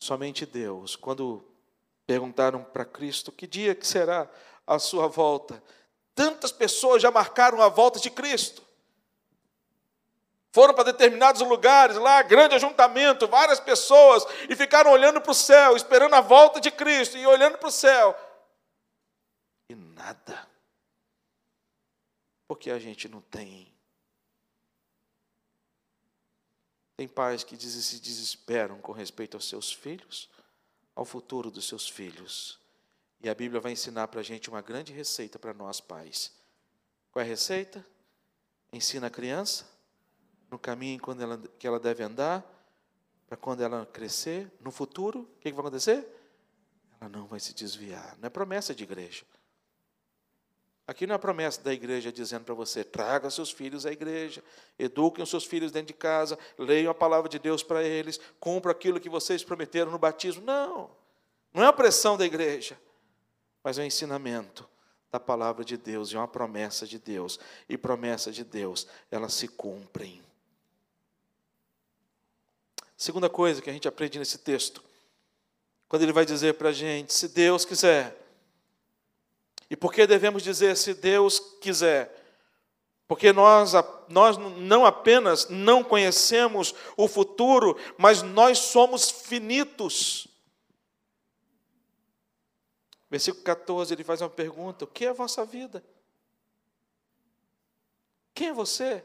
Somente 0.02 0.46
Deus, 0.46 0.98
quando 0.98 1.42
perguntaram 2.06 2.62
para 2.62 2.84
Cristo 2.84 3.32
que 3.32 3.48
dia 3.48 3.74
que 3.74 3.88
será 3.88 4.30
a 4.68 4.78
sua 4.78 5.08
volta, 5.08 5.64
tantas 6.14 6.52
pessoas 6.52 7.02
já 7.02 7.10
marcaram 7.10 7.62
a 7.62 7.70
volta 7.70 8.02
de 8.02 8.10
Cristo. 8.10 8.62
Foram 10.52 10.74
para 10.74 10.92
determinados 10.92 11.42
lugares, 11.42 11.96
lá, 11.96 12.22
grande 12.22 12.56
ajuntamento, 12.56 13.30
várias 13.30 13.62
pessoas, 13.62 14.26
e 14.50 14.58
ficaram 14.58 14.92
olhando 14.92 15.22
para 15.22 15.32
o 15.32 15.36
céu, 15.36 15.78
esperando 15.78 16.16
a 16.16 16.20
volta 16.20 16.60
de 16.60 16.70
Cristo, 16.70 17.18
e 17.18 17.26
olhando 17.26 17.58
para 17.58 17.70
o 17.70 17.72
céu 17.72 18.14
e 19.72 19.76
nada. 19.76 20.48
Porque 22.48 22.70
a 22.70 22.80
gente 22.80 23.08
não 23.08 23.22
tem. 23.22 23.74
Tem 26.98 27.08
pais 27.08 27.44
que 27.44 27.58
se 27.58 28.00
desesperam 28.00 28.80
com 28.80 28.92
respeito 28.92 29.36
aos 29.36 29.48
seus 29.48 29.72
filhos, 29.74 30.30
ao 30.96 31.06
futuro 31.06 31.50
dos 31.50 31.68
seus 31.68 31.90
filhos. 31.90 32.60
E 33.22 33.30
a 33.30 33.36
Bíblia 33.36 33.62
vai 33.62 33.72
ensinar 33.72 34.08
para 34.08 34.20
a 34.20 34.24
gente 34.24 34.50
uma 34.50 34.62
grande 34.62 34.92
receita 34.92 35.40
para 35.40 35.54
nós 35.54 35.80
pais. 35.80 36.32
Qual 37.12 37.22
é 37.22 37.26
a 37.26 37.30
receita? 37.30 37.86
Ensina 38.72 39.08
a 39.08 39.12
criança 39.12 39.70
no 40.50 40.60
caminho 40.60 41.00
quando 41.02 41.22
ela, 41.22 41.38
que 41.58 41.66
ela 41.66 41.80
deve 41.80 42.04
andar, 42.04 42.46
para 43.26 43.38
quando 43.38 43.62
ela 43.62 43.86
crescer, 43.86 44.52
no 44.60 44.72
futuro, 44.72 45.22
o 45.22 45.40
que, 45.40 45.50
que 45.50 45.54
vai 45.54 45.62
acontecer? 45.62 46.06
Ela 47.00 47.10
não 47.10 47.26
vai 47.26 47.40
se 47.40 47.54
desviar. 47.54 48.18
Não 48.18 48.28
é 48.28 48.30
promessa 48.30 48.76
de 48.76 48.84
igreja. 48.84 49.26
Aqui 50.92 51.08
não 51.08 51.14
é 51.14 51.16
a 51.16 51.20
promessa 51.20 51.62
da 51.62 51.72
igreja 51.72 52.12
dizendo 52.12 52.44
para 52.44 52.54
você: 52.54 52.84
traga 52.84 53.30
seus 53.30 53.50
filhos 53.50 53.86
à 53.86 53.94
igreja, 53.94 54.44
eduquem 54.78 55.24
os 55.24 55.30
seus 55.30 55.46
filhos 55.46 55.72
dentro 55.72 55.88
de 55.88 55.94
casa, 55.94 56.38
leiam 56.58 56.92
a 56.92 56.94
palavra 56.94 57.30
de 57.30 57.40
Deus 57.40 57.64
para 57.64 57.82
eles, 57.82 58.20
cumpram 58.42 58.74
aquilo 58.74 59.00
que 59.00 59.08
vocês 59.08 59.42
prometeram 59.42 59.90
no 59.90 59.98
batismo. 59.98 60.44
Não, 60.44 60.92
não 61.54 61.64
é 61.64 61.68
a 61.68 61.72
pressão 61.72 62.18
da 62.18 62.26
igreja, 62.26 62.78
mas 63.64 63.80
é 63.80 63.84
o 63.84 63.86
ensinamento 63.86 64.68
da 65.10 65.18
palavra 65.18 65.64
de 65.64 65.78
Deus, 65.78 66.12
e 66.12 66.18
é 66.18 66.20
uma 66.20 66.28
promessa 66.28 66.86
de 66.86 67.00
Deus, 67.00 67.40
e 67.70 67.78
promessa 67.78 68.30
de 68.30 68.44
Deus, 68.44 68.86
elas 69.10 69.34
se 69.34 69.48
cumprem. 69.48 70.22
Segunda 72.98 73.30
coisa 73.30 73.62
que 73.62 73.70
a 73.70 73.74
gente 73.74 73.88
aprende 73.88 74.20
nesse 74.20 74.40
texto, 74.40 74.84
quando 75.88 76.02
ele 76.02 76.12
vai 76.12 76.26
dizer 76.26 76.56
para 76.56 76.68
a 76.68 76.74
gente: 76.74 77.14
se 77.14 77.30
Deus 77.30 77.64
quiser, 77.64 78.21
e 79.72 79.76
por 79.78 79.94
que 79.94 80.06
devemos 80.06 80.44
dizer 80.44 80.76
se 80.76 80.94
Deus 80.94 81.40
quiser? 81.62 82.14
Porque 83.08 83.32
nós, 83.32 83.72
nós 84.10 84.36
não 84.38 84.86
apenas 84.86 85.48
não 85.48 85.82
conhecemos 85.82 86.76
o 86.98 87.08
futuro, 87.08 87.80
mas 87.98 88.22
nós 88.22 88.58
somos 88.60 89.10
finitos. 89.10 90.28
Versículo 93.10 93.46
14, 93.46 93.94
ele 93.94 94.04
faz 94.04 94.20
uma 94.20 94.30
pergunta: 94.30 94.84
O 94.84 94.88
que 94.88 95.06
é 95.06 95.10
a 95.12 95.14
vossa 95.14 95.46
vida? 95.46 95.82
Quem 98.34 98.50
é 98.50 98.54
você? 98.54 99.02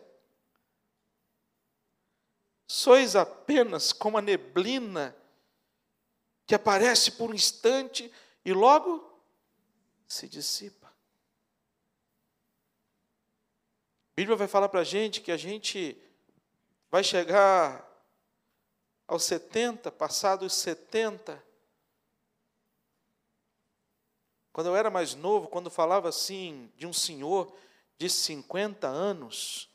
Sois 2.67 3.15
apenas 3.15 3.93
como 3.93 4.19
a 4.19 4.23
neblina 4.23 5.17
que 6.45 6.57
aparece 6.57 7.13
por 7.13 7.31
um 7.31 7.35
instante 7.35 8.13
e 8.45 8.53
logo 8.53 9.16
se 10.07 10.29
dissipa. 10.29 10.87
A 10.87 10.93
Bíblia 14.17 14.37
vai 14.37 14.49
falar 14.49 14.69
para 14.69 14.81
a 14.81 14.85
gente 14.85 15.21
que 15.21 15.31
a 15.31 15.37
gente 15.37 16.01
vai 16.91 17.05
chegar 17.05 17.87
aos 19.07 19.25
70, 19.25 19.93
passados 19.93 20.55
70. 20.55 21.43
Quando 24.53 24.69
eu 24.69 24.77
era 24.77 24.91
mais 24.91 25.15
novo, 25.15 25.49
quando 25.49 25.71
falava 25.71 26.09
assim 26.09 26.73
de 26.77 26.87
um 26.87 26.93
senhor 26.93 27.55
de 27.99 28.09
50 28.09 28.87
anos, 28.87 29.71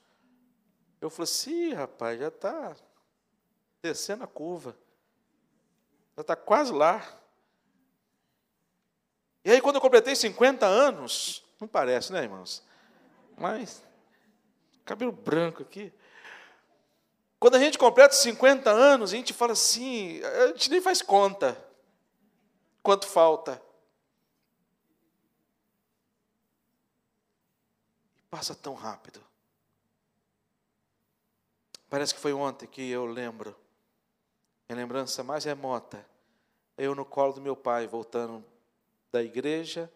eu 1.00 1.10
falei 1.10 1.24
assim, 1.24 1.74
rapaz, 1.74 2.20
já 2.20 2.28
está 2.30 2.76
descendo 3.82 4.24
a 4.24 4.28
curva. 4.28 4.78
Já 6.16 6.22
está 6.22 6.36
quase 6.36 6.72
lá. 6.72 7.21
E 9.44 9.52
aí, 9.52 9.62
quando 9.62 9.76
eu 9.76 9.82
completei 9.82 10.16
50 10.16 10.66
anos, 10.66 11.44
não 11.60 11.68
parece, 11.68 12.14
né, 12.14 12.24
irmãos? 12.24 12.64
Mas, 13.38 13.84
cabelo 14.86 15.12
branco 15.12 15.64
aqui. 15.64 15.92
Quando 17.40 17.56
a 17.56 17.60
gente 17.60 17.78
completa 17.78 18.14
50 18.14 18.70
anos, 18.70 19.12
a 19.12 19.16
gente 19.16 19.34
fala 19.34 19.54
assim, 19.54 20.22
a 20.24 20.48
gente 20.50 20.70
nem 20.70 20.80
faz 20.80 21.02
conta 21.02 21.58
quanto 22.84 23.08
falta. 23.08 23.60
Passa 28.30 28.54
tão 28.54 28.76
rápido. 28.76 29.20
Parece 31.90 32.14
que 32.14 32.20
foi 32.20 32.32
ontem 32.32 32.68
que 32.68 32.90
eu 32.90 33.06
lembro. 33.06 33.56
Minha 34.70 34.78
lembrança 34.78 35.24
mais 35.24 35.44
remota. 35.44 36.06
Eu 36.78 36.96
no 36.96 37.04
colo 37.04 37.34
do 37.34 37.42
meu 37.42 37.56
pai, 37.56 37.88
voltando 37.88 38.46
da 39.12 39.22
igreja, 39.22 39.92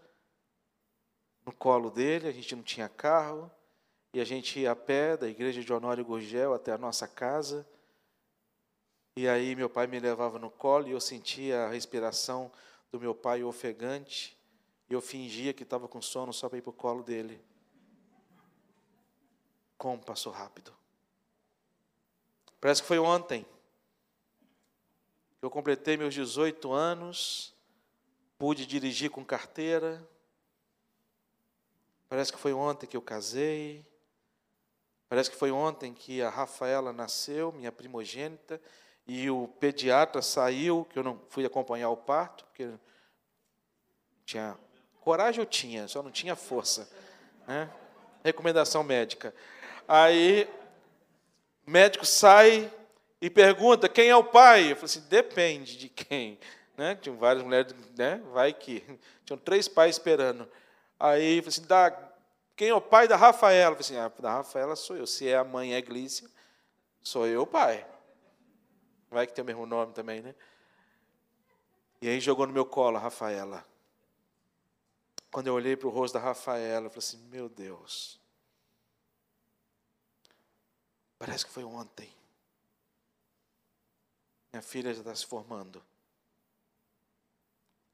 no 1.45 1.53
colo 1.53 1.89
dele, 1.89 2.27
a 2.27 2.31
gente 2.31 2.55
não 2.55 2.63
tinha 2.63 2.89
carro, 2.89 3.51
e 4.13 4.19
a 4.19 4.25
gente 4.25 4.59
ia 4.59 4.71
a 4.71 4.75
pé 4.75 5.15
da 5.15 5.27
igreja 5.27 5.63
de 5.63 5.73
Honório 5.73 6.03
Gurgel 6.03 6.53
até 6.53 6.71
a 6.71 6.77
nossa 6.77 7.07
casa. 7.07 7.67
E 9.15 9.27
aí 9.27 9.55
meu 9.55 9.69
pai 9.69 9.87
me 9.87 9.99
levava 9.99 10.39
no 10.39 10.49
colo 10.49 10.87
e 10.87 10.91
eu 10.91 10.99
sentia 10.99 11.65
a 11.65 11.69
respiração 11.69 12.51
do 12.91 12.99
meu 12.99 13.15
pai 13.15 13.43
ofegante, 13.43 14.37
e 14.89 14.93
eu 14.93 15.01
fingia 15.01 15.53
que 15.53 15.63
estava 15.63 15.87
com 15.87 16.01
sono 16.01 16.31
só 16.33 16.47
para 16.47 16.57
ir 16.57 16.61
para 16.61 16.69
o 16.69 16.73
colo 16.73 17.03
dele. 17.03 17.41
Como 19.77 20.03
passou 20.03 20.31
rápido. 20.31 20.73
Parece 22.59 22.81
que 22.81 22.87
foi 22.87 22.99
ontem. 22.99 23.45
Eu 25.41 25.49
completei 25.49 25.97
meus 25.97 26.13
18 26.13 26.71
anos, 26.71 27.54
pude 28.37 28.65
dirigir 28.65 29.09
com 29.09 29.23
carteira. 29.23 30.05
Parece 32.09 32.31
que 32.31 32.39
foi 32.39 32.53
ontem 32.53 32.87
que 32.87 32.97
eu 32.97 33.01
casei. 33.01 33.85
Parece 35.07 35.29
que 35.29 35.37
foi 35.37 35.51
ontem 35.51 35.93
que 35.93 36.21
a 36.21 36.29
Rafaela 36.29 36.91
nasceu, 36.91 37.51
minha 37.51 37.71
primogênita, 37.71 38.59
e 39.07 39.29
o 39.29 39.47
pediatra 39.59 40.21
saiu, 40.21 40.85
que 40.89 40.97
eu 40.97 41.03
não 41.03 41.21
fui 41.29 41.45
acompanhar 41.45 41.89
o 41.89 41.97
parto, 41.97 42.43
porque 42.45 42.71
tinha 44.25 44.57
coragem 45.01 45.39
eu 45.39 45.45
tinha, 45.45 45.87
só 45.87 46.01
não 46.01 46.09
tinha 46.09 46.35
força, 46.35 46.89
né? 47.47 47.69
Recomendação 48.23 48.83
médica. 48.83 49.33
Aí 49.87 50.49
o 51.67 51.69
médico 51.69 52.03
sai 52.03 52.73
e 53.21 53.29
pergunta: 53.29 53.87
quem 53.87 54.09
é 54.09 54.15
o 54.15 54.23
pai? 54.23 54.71
Eu 54.71 54.75
falei 54.75 54.85
assim: 54.85 55.01
depende 55.01 55.77
de 55.77 55.89
quem. 55.89 56.39
Né? 56.77 56.95
Tinham 56.95 57.17
várias 57.17 57.43
mulheres, 57.43 57.73
né? 57.97 58.17
vai 58.31 58.53
que. 58.53 58.83
Tinham 59.25 59.37
três 59.39 59.67
pais 59.67 59.95
esperando. 59.95 60.49
Aí 60.99 61.41
falei 61.41 61.49
assim: 61.49 61.65
da, 61.65 61.91
quem 62.55 62.69
é 62.69 62.73
o 62.73 62.81
pai 62.81 63.07
da 63.07 63.15
Rafaela? 63.15 63.75
Eu 63.75 63.83
falei 63.83 63.99
assim: 64.01 64.13
ah, 64.17 64.21
da 64.21 64.33
Rafaela 64.33 64.75
sou 64.75 64.95
eu. 64.95 65.07
Se 65.07 65.27
é 65.27 65.37
a 65.37 65.43
mãe 65.43 65.73
é 65.73 65.81
Glícia, 65.81 66.29
sou 67.01 67.27
eu 67.27 67.43
o 67.43 67.47
pai. 67.47 67.85
Vai 69.09 69.25
que 69.27 69.33
tem 69.33 69.43
o 69.43 69.45
mesmo 69.45 69.65
nome 69.65 69.93
também, 69.93 70.21
né? 70.21 70.35
E 72.01 72.09
aí 72.09 72.19
jogou 72.19 72.45
no 72.45 72.53
meu 72.53 72.65
colo 72.65 72.97
a 72.97 72.99
Rafaela. 72.99 73.65
Quando 75.31 75.47
eu 75.47 75.53
olhei 75.53 75.75
para 75.75 75.87
o 75.87 75.91
rosto 75.91 76.13
da 76.13 76.19
Rafaela, 76.19 76.85
eu 76.85 76.89
falei 76.89 76.99
assim: 76.99 77.17
meu 77.29 77.49
Deus. 77.49 78.19
Parece 81.17 81.45
que 81.45 81.51
foi 81.51 81.63
ontem. 81.63 82.13
Minha 84.51 84.61
filha 84.61 84.93
já 84.93 84.99
está 84.99 85.15
se 85.15 85.25
formando. 85.25 85.83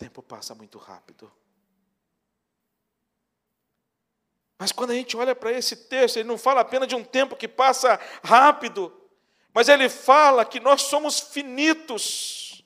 Tempo 0.01 0.23
passa 0.23 0.55
muito 0.55 0.79
rápido. 0.79 1.31
Mas 4.57 4.71
quando 4.71 4.89
a 4.89 4.95
gente 4.95 5.15
olha 5.15 5.35
para 5.35 5.51
esse 5.51 5.75
texto, 5.75 6.17
ele 6.17 6.27
não 6.27 6.39
fala 6.39 6.61
apenas 6.61 6.87
de 6.87 6.95
um 6.95 7.03
tempo 7.03 7.35
que 7.35 7.47
passa 7.47 7.99
rápido, 8.23 8.91
mas 9.53 9.69
ele 9.69 9.87
fala 9.89 10.43
que 10.43 10.59
nós 10.59 10.81
somos 10.81 11.19
finitos. 11.19 12.65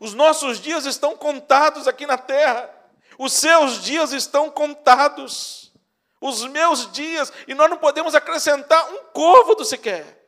Os 0.00 0.14
nossos 0.14 0.58
dias 0.58 0.86
estão 0.86 1.14
contados 1.14 1.86
aqui 1.86 2.06
na 2.06 2.16
terra. 2.16 2.74
Os 3.18 3.34
seus 3.34 3.84
dias 3.84 4.10
estão 4.14 4.50
contados 4.50 5.74
os 6.22 6.46
meus 6.46 6.90
dias, 6.90 7.30
e 7.46 7.52
nós 7.52 7.68
não 7.68 7.76
podemos 7.76 8.14
acrescentar 8.14 8.90
um 8.94 9.04
côvado 9.12 9.62
sequer. 9.62 10.23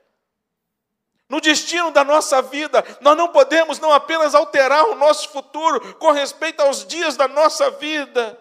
No 1.29 1.41
destino 1.41 1.91
da 1.91 2.05
nossa 2.05 2.41
vida, 2.41 2.85
nós 3.01 3.17
não 3.17 3.29
podemos 3.29 3.79
não 3.81 3.93
apenas 3.93 4.35
alterar 4.35 4.85
o 4.85 4.95
nosso 4.95 5.29
futuro 5.31 5.95
com 5.97 6.13
respeito 6.13 6.61
aos 6.61 6.87
dias 6.87 7.17
da 7.17 7.27
nossa 7.27 7.71
vida. 7.73 8.39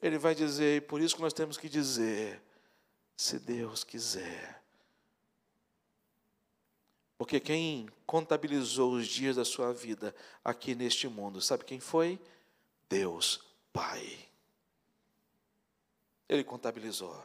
Ele 0.00 0.18
vai 0.18 0.34
dizer, 0.34 0.76
e 0.76 0.80
por 0.80 1.00
isso 1.00 1.16
que 1.16 1.22
nós 1.22 1.32
temos 1.32 1.58
que 1.58 1.68
dizer, 1.68 2.40
se 3.16 3.38
Deus 3.38 3.84
quiser. 3.84 4.62
Porque 7.18 7.40
quem 7.40 7.88
contabilizou 8.06 8.92
os 8.92 9.06
dias 9.06 9.36
da 9.36 9.44
sua 9.44 9.72
vida 9.72 10.14
aqui 10.44 10.74
neste 10.74 11.08
mundo, 11.08 11.40
sabe 11.40 11.64
quem 11.64 11.80
foi? 11.80 12.18
Deus 12.88 13.40
Pai. 13.72 14.18
Ele 16.28 16.44
contabilizou. 16.44 17.22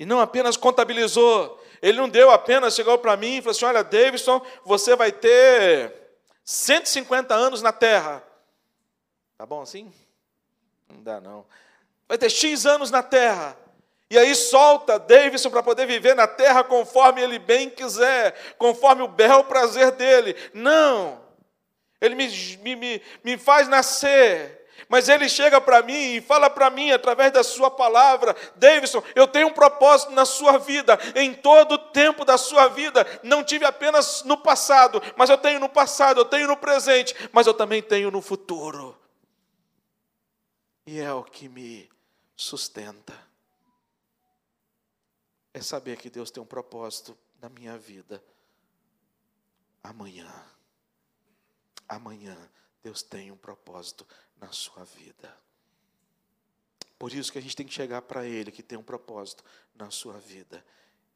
E 0.00 0.06
não 0.06 0.18
apenas 0.18 0.56
contabilizou, 0.56 1.62
ele 1.82 1.98
não 1.98 2.08
deu 2.08 2.30
apenas, 2.30 2.74
chegou 2.74 2.96
para 2.96 3.18
mim 3.18 3.36
e 3.36 3.42
falou 3.42 3.50
assim: 3.50 3.66
Olha, 3.66 3.84
Davidson, 3.84 4.40
você 4.64 4.96
vai 4.96 5.12
ter 5.12 5.94
150 6.42 7.34
anos 7.34 7.60
na 7.60 7.70
terra. 7.70 8.24
Tá 9.36 9.44
bom 9.44 9.60
assim? 9.60 9.92
Não 10.88 11.02
dá, 11.02 11.20
não. 11.20 11.44
Vai 12.08 12.16
ter 12.16 12.30
X 12.30 12.64
anos 12.64 12.90
na 12.90 13.02
terra. 13.02 13.54
E 14.08 14.16
aí 14.16 14.34
solta 14.34 14.98
Davidson 14.98 15.50
para 15.50 15.62
poder 15.62 15.86
viver 15.86 16.16
na 16.16 16.26
terra 16.26 16.64
conforme 16.64 17.20
ele 17.20 17.38
bem 17.38 17.68
quiser, 17.68 18.54
conforme 18.56 19.02
o 19.02 19.08
bel 19.08 19.44
prazer 19.44 19.90
dele. 19.92 20.34
Não. 20.54 21.20
Ele 22.00 22.14
me, 22.14 22.26
me, 22.74 23.02
me 23.22 23.36
faz 23.36 23.68
nascer 23.68 24.59
mas 24.88 25.08
ele 25.08 25.28
chega 25.28 25.60
para 25.60 25.82
mim 25.82 26.16
e 26.16 26.20
fala 26.20 26.48
para 26.48 26.70
mim 26.70 26.90
através 26.90 27.32
da 27.32 27.42
sua 27.42 27.70
palavra, 27.70 28.36
Davidson, 28.56 29.02
eu 29.14 29.26
tenho 29.26 29.48
um 29.48 29.52
propósito 29.52 30.12
na 30.12 30.24
sua 30.24 30.58
vida, 30.58 30.98
em 31.14 31.34
todo 31.34 31.72
o 31.72 31.78
tempo 31.78 32.24
da 32.24 32.38
sua 32.38 32.68
vida. 32.68 33.06
Não 33.22 33.44
tive 33.44 33.64
apenas 33.64 34.22
no 34.24 34.36
passado, 34.38 35.02
mas 35.16 35.30
eu 35.30 35.38
tenho 35.38 35.60
no 35.60 35.68
passado, 35.68 36.20
eu 36.20 36.24
tenho 36.24 36.48
no 36.48 36.56
presente, 36.56 37.14
mas 37.32 37.46
eu 37.46 37.54
também 37.54 37.82
tenho 37.82 38.10
no 38.10 38.20
futuro. 38.20 38.96
E 40.86 41.00
é 41.00 41.12
o 41.12 41.22
que 41.22 41.48
me 41.48 41.88
sustenta. 42.36 43.14
É 45.52 45.60
saber 45.60 45.96
que 45.96 46.08
Deus 46.10 46.30
tem 46.30 46.42
um 46.42 46.46
propósito 46.46 47.16
na 47.40 47.48
minha 47.48 47.76
vida. 47.76 48.22
Amanhã. 49.82 50.30
Amanhã 51.88 52.36
Deus 52.82 53.02
tem 53.02 53.30
um 53.30 53.36
propósito 53.36 54.06
na 54.40 54.50
sua 54.52 54.84
vida. 54.84 55.36
Por 56.98 57.12
isso 57.12 57.32
que 57.32 57.38
a 57.38 57.42
gente 57.42 57.56
tem 57.56 57.66
que 57.66 57.72
chegar 57.72 58.02
para 58.02 58.26
Ele, 58.26 58.50
que 58.50 58.62
tem 58.62 58.78
um 58.78 58.82
propósito 58.82 59.44
na 59.74 59.90
sua 59.90 60.18
vida, 60.18 60.64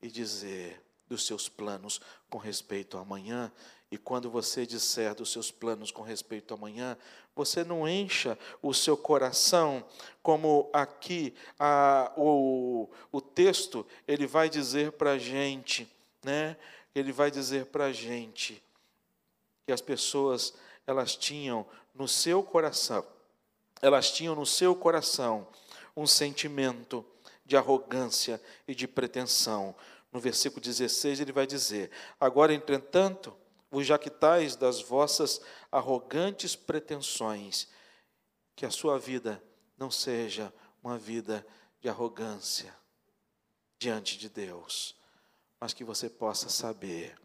e 0.01 0.11
dizer 0.11 0.83
dos 1.09 1.27
seus 1.27 1.49
planos 1.49 2.01
com 2.31 2.39
respeito 2.39 2.97
ao 2.97 3.03
amanhã. 3.03 3.53
E 3.91 3.99
quando 3.99 4.31
você 4.31 4.67
disser 4.67 5.15
dos 5.15 5.31
seus 5.31 5.51
planos 5.51 5.91
com 5.91 6.03
respeito 6.03 6.53
ao 6.53 6.59
amanhã, 6.59 6.97
você 7.37 7.63
não 7.63 7.89
encha 7.89 8.39
o 8.63 8.73
seu 8.73 8.97
coração, 8.97 9.85
como 10.23 10.71
aqui 10.73 11.35
a, 11.59 12.13
o, 12.17 12.89
o 13.13 13.21
texto 13.21 13.87
ele 14.09 14.27
vai 14.27 14.49
dizer 14.49 14.93
para 14.93 15.13
a 15.13 15.19
gente, 15.19 15.89
né? 16.23 16.57
Ele 16.95 17.13
vai 17.13 17.31
dizer 17.31 17.67
para 17.67 17.87
a 17.87 17.93
gente 17.93 18.63
que 19.67 19.73
as 19.73 19.81
pessoas 19.81 20.55
elas 20.87 21.17
tinham 21.17 21.67
no 21.95 22.09
seu 22.09 22.43
coração 22.43 23.05
elas 23.85 24.11
tinham 24.11 24.35
no 24.35 24.47
seu 24.47 24.75
coração 24.75 25.47
um 25.95 26.07
sentimento 26.07 27.05
de 27.45 27.55
arrogância 27.55 28.41
e 28.67 28.75
de 28.75 28.89
pretensão. 28.89 29.77
No 30.11 30.19
versículo 30.19 30.63
16 30.63 31.21
ele 31.21 31.33
vai 31.33 31.47
dizer: 31.47 31.91
Agora, 32.19 32.55
entretanto, 32.55 33.37
vos 33.71 33.87
jactais 33.87 34.57
das 34.57 34.81
vossas 34.81 35.41
arrogantes 35.71 36.57
pretensões, 36.57 37.69
que 38.57 38.65
a 38.65 38.71
sua 38.71 38.99
vida 38.99 39.43
não 39.77 39.91
seja 39.91 40.53
uma 40.83 40.97
vida 40.97 41.47
de 41.81 41.89
arrogância 41.89 42.75
diante 43.79 44.17
de 44.17 44.31
Deus, 44.31 44.97
mas 45.61 45.75
que 45.75 45.85
você 45.85 46.09
possa 46.09 46.49
saber 46.49 47.19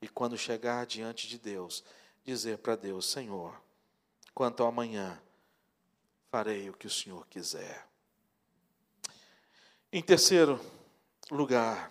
e 0.00 0.08
quando 0.08 0.38
chegar 0.38 0.86
diante 0.86 1.28
de 1.28 1.38
Deus, 1.38 1.84
dizer 2.26 2.58
para 2.58 2.76
Deus: 2.76 3.06
Senhor, 3.06 3.58
quanto 4.34 4.62
ao 4.62 4.68
amanhã, 4.68 5.20
farei 6.30 6.68
o 6.68 6.74
que 6.74 6.86
o 6.86 6.90
Senhor 6.90 7.26
quiser. 7.28 7.86
Em 9.92 10.02
terceiro 10.02 10.60
lugar, 11.30 11.90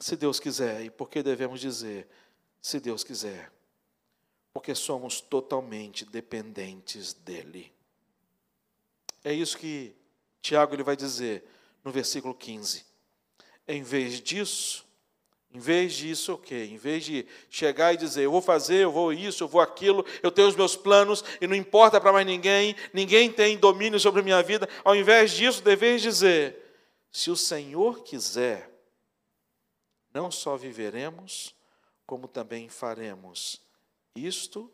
se 0.00 0.16
Deus 0.16 0.40
quiser, 0.40 0.82
e 0.82 0.90
por 0.90 1.10
que 1.10 1.22
devemos 1.22 1.60
dizer 1.60 2.08
se 2.60 2.80
Deus 2.80 3.04
quiser? 3.04 3.52
Porque 4.52 4.74
somos 4.74 5.20
totalmente 5.20 6.04
dependentes 6.04 7.12
dEle. 7.12 7.72
É 9.22 9.32
isso 9.32 9.58
que 9.58 9.94
Tiago 10.40 10.74
ele 10.74 10.82
vai 10.82 10.96
dizer 10.96 11.44
no 11.84 11.92
versículo 11.92 12.34
15. 12.34 12.84
Em 13.66 13.82
vez 13.82 14.20
disso, 14.20 14.87
em 15.50 15.58
vez 15.58 15.94
disso, 15.94 16.34
o 16.34 16.38
quê? 16.38 16.68
Em 16.70 16.76
vez 16.76 17.04
de 17.04 17.26
chegar 17.48 17.94
e 17.94 17.96
dizer, 17.96 18.22
eu 18.22 18.30
vou 18.30 18.42
fazer, 18.42 18.84
eu 18.84 18.92
vou 18.92 19.12
isso, 19.12 19.42
eu 19.42 19.48
vou 19.48 19.60
aquilo, 19.60 20.04
eu 20.22 20.30
tenho 20.30 20.46
os 20.46 20.54
meus 20.54 20.76
planos 20.76 21.24
e 21.40 21.46
não 21.46 21.54
importa 21.54 22.00
para 22.00 22.12
mais 22.12 22.26
ninguém, 22.26 22.76
ninguém 22.92 23.32
tem 23.32 23.56
domínio 23.56 23.98
sobre 23.98 24.20
a 24.20 24.24
minha 24.24 24.42
vida, 24.42 24.68
ao 24.84 24.94
invés 24.94 25.30
disso, 25.30 25.62
deveis 25.62 26.02
dizer, 26.02 26.56
se 27.10 27.30
o 27.30 27.36
Senhor 27.36 28.02
quiser, 28.02 28.70
não 30.12 30.30
só 30.30 30.56
viveremos, 30.56 31.54
como 32.06 32.28
também 32.28 32.68
faremos 32.68 33.62
isto 34.14 34.70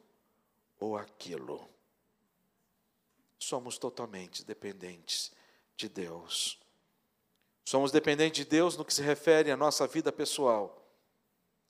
ou 0.81 0.97
aquilo. 0.97 1.69
Somos 3.39 3.79
totalmente 3.79 4.45
dependentes 4.45 5.33
de 5.77 5.89
Deus. 5.89 6.59
Somos 7.64 7.90
dependentes 7.90 8.44
de 8.44 8.44
Deus 8.44 8.77
no 8.77 8.85
que 8.85 8.92
se 8.92 9.03
refere 9.03 9.50
à 9.50 9.57
nossa 9.57 9.87
vida 9.87 10.12
pessoal. 10.12 10.83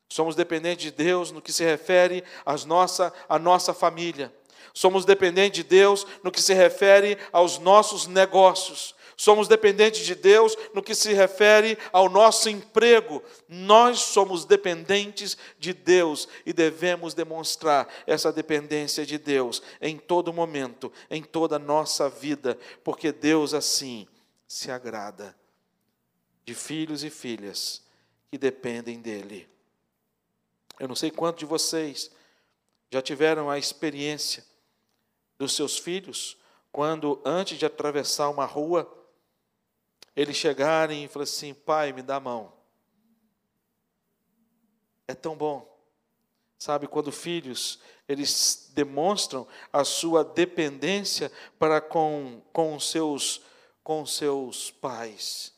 Somos 0.09 0.35
dependentes 0.35 0.85
de 0.85 0.90
Deus 0.90 1.30
no 1.30 1.40
que 1.40 1.52
se 1.52 1.64
refere 1.64 2.24
às 2.44 2.64
nossa, 2.64 3.12
à 3.28 3.38
nossa 3.38 3.72
família. 3.72 4.35
Somos 4.72 5.04
dependentes 5.04 5.62
de 5.62 5.68
Deus 5.68 6.04
no 6.22 6.33
que 6.33 6.42
se 6.42 6.52
refere 6.52 7.16
aos 7.33 7.59
nossos 7.59 8.09
negócios. 8.09 8.94
Somos 9.16 9.46
dependentes 9.46 10.04
de 10.04 10.16
Deus 10.16 10.57
no 10.74 10.83
que 10.83 10.96
se 10.96 11.12
refere 11.12 11.78
ao 11.92 12.09
nosso 12.09 12.48
emprego. 12.48 13.22
Nós 13.48 14.00
somos 14.00 14.44
dependentes 14.44 15.38
de 15.61 15.72
Deus 15.72 16.28
e 16.44 16.52
devemos 16.52 17.14
demonstrar 17.14 17.88
essa 18.04 18.33
dependência 18.33 19.07
de 19.07 19.16
Deus 19.16 19.62
em 19.80 19.96
todo 19.96 20.33
momento, 20.33 20.92
em 21.09 21.22
toda 21.22 21.54
a 21.54 21.61
nossa 21.61 22.09
vida, 22.09 22.59
porque 22.83 23.12
Deus 23.12 23.54
assim 23.54 24.09
se 24.48 24.72
agrada 24.72 25.37
de 26.44 26.54
filhos 26.54 27.04
e 27.04 27.11
filhas 27.11 27.83
que 28.30 28.38
dependem 28.38 29.00
dEle. 29.00 29.48
Eu 30.78 30.88
não 30.88 30.96
sei 30.96 31.11
quantos 31.11 31.40
de 31.40 31.46
vocês 31.46 32.11
já 32.90 33.00
tiveram 33.00 33.48
a 33.50 33.59
experiência 33.59 34.44
dos 35.38 35.54
seus 35.54 35.78
filhos 35.78 36.37
quando, 36.74 37.22
antes 37.24 37.57
de 37.57 37.64
atravessar 37.64 38.28
uma 38.28 38.44
rua, 38.44 38.92
eles 40.16 40.37
chegarem 40.37 41.04
e 41.04 41.09
falarem 41.09 41.33
assim: 41.33 41.54
Pai, 41.54 41.92
me 41.92 42.02
dá 42.02 42.16
a 42.16 42.20
mão. 42.20 42.52
É 45.07 45.14
tão 45.14 45.37
bom. 45.37 45.72
Sabe, 46.59 46.88
quando 46.88 47.12
filhos, 47.12 47.78
eles 48.09 48.72
demonstram 48.74 49.46
a 49.72 49.85
sua 49.85 50.24
dependência 50.24 51.30
para 51.61 51.80
com, 51.80 52.42
com, 52.52 52.74
os 52.74 52.90
seus, 52.90 53.42
com 53.85 54.02
os 54.02 54.16
seus 54.16 54.72
pais. 54.72 55.54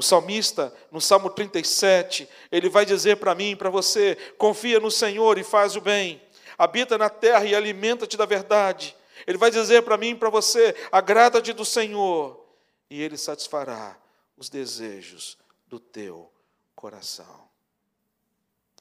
O 0.00 0.02
salmista, 0.02 0.74
no 0.90 0.98
Salmo 0.98 1.28
37, 1.28 2.26
ele 2.50 2.70
vai 2.70 2.86
dizer 2.86 3.18
para 3.18 3.34
mim 3.34 3.54
para 3.54 3.68
você: 3.68 4.16
confia 4.38 4.80
no 4.80 4.90
Senhor 4.90 5.36
e 5.36 5.44
faz 5.44 5.76
o 5.76 5.80
bem, 5.82 6.22
habita 6.56 6.96
na 6.96 7.10
terra 7.10 7.44
e 7.44 7.54
alimenta-te 7.54 8.16
da 8.16 8.24
verdade. 8.24 8.96
Ele 9.26 9.36
vai 9.36 9.50
dizer 9.50 9.82
para 9.82 9.98
mim 9.98 10.16
para 10.16 10.30
você: 10.30 10.74
agrada-te 10.90 11.52
do 11.52 11.66
Senhor, 11.66 12.42
e 12.88 13.02
Ele 13.02 13.18
satisfará 13.18 13.94
os 14.38 14.48
desejos 14.48 15.36
do 15.66 15.78
teu 15.78 16.32
coração. 16.74 17.46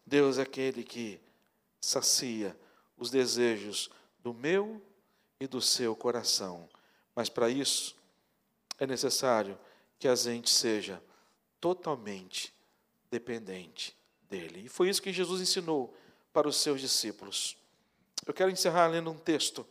Deus 0.06 0.38
é 0.38 0.44
aquele 0.44 0.86
que 0.86 1.20
sacia 1.82 2.58
os 2.98 3.10
desejos 3.10 3.90
do 4.20 4.34
meu 4.34 4.82
e 5.38 5.48
do 5.48 5.62
seu 5.62 5.98
coração, 5.98 6.70
mas 7.14 7.28
para 7.28 7.50
isso 7.50 7.94
é 8.80 8.88
necessário 8.88 9.60
que 10.00 10.08
a 10.08 10.16
gente 10.16 10.50
seja 10.50 11.04
totalmente 11.60 12.54
dependente 13.10 13.96
dele. 14.30 14.64
E 14.66 14.70
foi 14.70 14.90
isso 14.90 15.02
que 15.02 15.12
Jesus 15.12 15.42
ensinou 15.42 15.96
para 16.32 16.48
os 16.48 16.58
seus 16.58 16.80
discípulos. 16.80 17.58
Eu 18.26 18.34
quero 18.34 18.52
encerrar 18.52 18.88
lendo 18.88 19.10
um 19.10 19.18
texto 19.18 19.66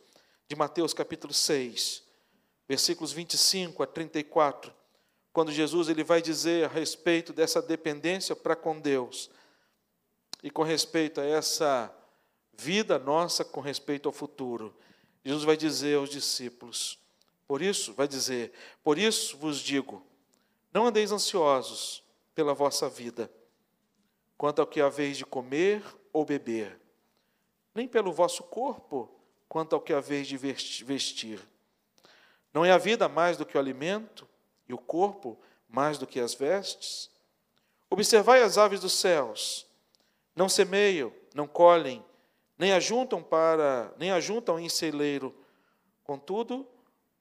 de 0.47 0.55
Mateus 0.55 0.93
capítulo 0.93 1.33
6, 1.33 2.03
versículos 2.67 3.11
25 3.11 3.81
a 3.83 3.87
34, 3.87 4.73
quando 5.31 5.51
Jesus 5.51 5.89
ele 5.89 6.03
vai 6.03 6.21
dizer 6.21 6.65
a 6.65 6.67
respeito 6.67 7.31
dessa 7.31 7.61
dependência 7.61 8.35
para 8.35 8.55
com 8.55 8.79
Deus 8.79 9.29
e 10.43 10.49
com 10.49 10.63
respeito 10.63 11.21
a 11.21 11.25
essa 11.25 11.93
vida 12.57 12.99
nossa 12.99 13.45
com 13.45 13.61
respeito 13.61 14.09
ao 14.09 14.13
futuro. 14.13 14.75
Jesus 15.23 15.43
vai 15.43 15.55
dizer 15.55 15.97
aos 15.97 16.09
discípulos: 16.09 16.99
Por 17.47 17.61
isso, 17.61 17.93
vai 17.93 18.07
dizer: 18.07 18.51
Por 18.83 18.97
isso 18.97 19.37
vos 19.37 19.59
digo, 19.59 20.05
não 20.73 20.85
andeis 20.85 21.11
ansiosos 21.11 22.03
pela 22.35 22.53
vossa 22.53 22.89
vida, 22.89 23.31
quanto 24.37 24.59
ao 24.59 24.67
que 24.67 24.81
haveis 24.81 25.17
de 25.17 25.25
comer 25.25 25.83
ou 26.13 26.23
beber, 26.23 26.79
nem 27.73 27.87
pelo 27.87 28.11
vosso 28.11 28.43
corpo, 28.43 29.09
quanto 29.47 29.75
ao 29.75 29.81
que 29.81 29.93
haveis 29.93 30.27
de 30.27 30.37
vestir. 30.37 31.39
Não 32.53 32.63
é 32.63 32.71
a 32.71 32.77
vida 32.77 33.09
mais 33.09 33.37
do 33.37 33.45
que 33.45 33.57
o 33.57 33.59
alimento, 33.59 34.27
e 34.67 34.73
o 34.73 34.77
corpo 34.77 35.37
mais 35.67 35.97
do 35.97 36.05
que 36.05 36.19
as 36.19 36.33
vestes? 36.33 37.09
Observai 37.89 38.43
as 38.43 38.57
aves 38.57 38.79
dos 38.79 38.93
céus, 38.93 39.65
não 40.35 40.47
semeiam, 40.47 41.11
não 41.33 41.47
colhem, 41.47 42.05
nem 42.57 42.71
ajuntam 42.73 43.23
para, 43.23 43.93
nem 43.97 44.11
ajuntam 44.11 44.59
em 44.59 44.69
celeiro. 44.69 45.35
Contudo, 46.03 46.67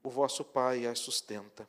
o 0.02 0.10
vosso 0.10 0.44
Pai 0.44 0.86
as 0.86 0.98
sustenta. 0.98 1.68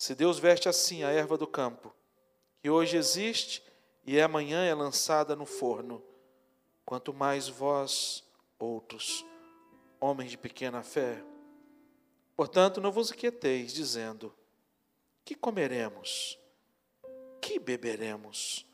se 0.00 0.14
Deus 0.14 0.38
veste 0.38 0.66
assim 0.66 1.04
a 1.04 1.10
erva 1.10 1.36
do 1.36 1.46
campo, 1.46 1.94
que 2.62 2.70
hoje 2.70 2.96
existe 2.96 3.62
e 4.02 4.18
amanhã 4.18 4.64
é 4.64 4.72
lançada 4.72 5.36
no 5.36 5.44
forno, 5.44 6.02
quanto 6.86 7.12
mais 7.12 7.48
vós, 7.48 8.24
outros, 8.58 9.26
homens 10.00 10.30
de 10.30 10.38
pequena 10.38 10.82
fé. 10.82 11.22
Portanto, 12.34 12.80
não 12.80 12.90
vos 12.90 13.10
inquieteis, 13.10 13.74
dizendo: 13.74 14.34
que 15.22 15.34
comeremos? 15.34 16.38
Que 17.38 17.58
beberemos? 17.58 18.66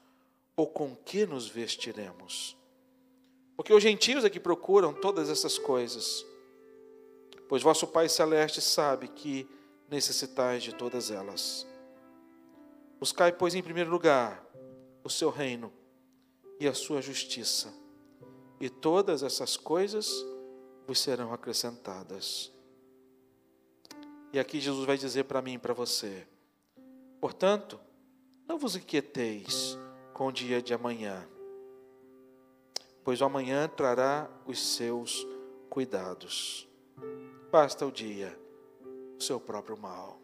Ou 0.55 0.69
com 0.69 0.95
que 0.95 1.27
nos 1.27 1.49
vestiremos? 1.49 2.57
Porque 3.57 3.75
os 3.75 3.83
gentios 3.83 4.25
é 4.25 4.31
que 4.31 4.39
procuram 4.39 4.95
todas 4.95 5.29
essas 5.29 5.59
coisas, 5.59 6.25
pois 7.49 7.65
vosso 7.65 7.85
Pai 7.89 8.09
Celeste 8.09 8.61
sabe 8.61 9.09
que 9.09 9.56
necessitais 9.91 10.63
de 10.63 10.75
todas 10.75 11.11
elas. 11.11 11.67
Buscai, 12.99 13.33
pois, 13.33 13.55
em 13.55 13.63
primeiro 13.63 13.91
lugar 13.91 14.45
o 15.05 15.11
seu 15.11 15.31
reino 15.31 15.73
e 16.59 16.67
a 16.67 16.75
sua 16.75 17.01
justiça, 17.01 17.73
e 18.59 18.69
todas 18.69 19.23
essas 19.23 19.57
coisas 19.57 20.11
vos 20.87 20.99
serão 20.99 21.33
acrescentadas. 21.33 22.51
E 24.33 24.39
aqui 24.39 24.61
Jesus 24.61 24.87
vai 24.87 24.97
dizer 24.97 25.25
para 25.25 25.43
mim 25.43 25.55
e 25.55 25.59
para 25.59 25.75
você: 25.75 26.27
Portanto, 27.21 27.79
não 28.49 28.59
vos 28.59 28.77
inquieteis 28.77 29.79
com 30.13 30.29
o 30.29 30.33
dia 30.33 30.63
de 30.63 30.73
amanhã, 30.73 31.29
pois 33.05 33.21
o 33.21 33.25
amanhã 33.25 33.69
trará 33.69 34.31
os 34.47 34.75
seus 34.75 35.27
cuidados. 35.69 36.67
Basta 37.51 37.87
o 37.87 37.93
dia, 37.93 38.37
o 39.19 39.23
seu 39.23 39.41
próprio 39.41 39.77
mal. 39.77 40.21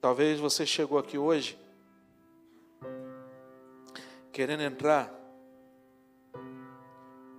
Talvez 0.00 0.38
você 0.38 0.64
chegou 0.66 0.98
aqui 0.98 1.18
hoje 1.18 1.58
querendo 4.32 4.62
entrar 4.62 5.12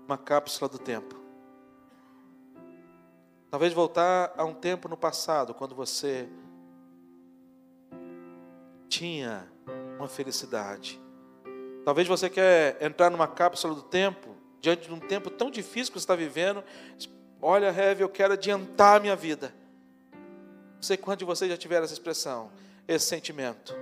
uma 0.06 0.18
cápsula 0.18 0.68
do 0.68 0.80
tempo. 0.80 1.16
Talvez 3.50 3.72
voltar 3.72 4.34
a 4.36 4.44
um 4.44 4.54
tempo 4.54 4.90
no 4.90 4.98
passado, 4.98 5.54
quando 5.54 5.76
você 5.76 6.28
tinha 8.90 9.48
uma 9.98 10.08
felicidade. 10.08 11.00
Talvez 11.86 12.08
você 12.08 12.30
quer 12.30 12.78
entrar 12.82 13.10
numa 13.10 13.28
cápsula 13.28 13.76
do 13.76 13.84
tempo, 13.84 14.36
diante 14.60 14.88
de 14.88 14.94
um 14.94 15.00
tempo 15.00 15.30
tão 15.30 15.50
difícil 15.50 15.94
que 15.94 16.00
você 16.00 16.04
está 16.04 16.16
vivendo. 16.16 16.64
Olha, 17.42 17.72
Rev, 17.72 18.02
eu 18.02 18.10
quero 18.10 18.34
adiantar 18.34 18.98
a 18.98 19.00
minha 19.00 19.16
vida. 19.16 19.54
Não 20.78 20.84
sei 20.84 20.96
quantos 20.96 21.20
de 21.20 21.26
vocês 21.26 21.50
já 21.52 21.58
tiveram 21.58 21.84
essa 21.84 21.94
expressão, 21.94 22.52
esse 22.88 23.08
sentimento. 23.08 23.76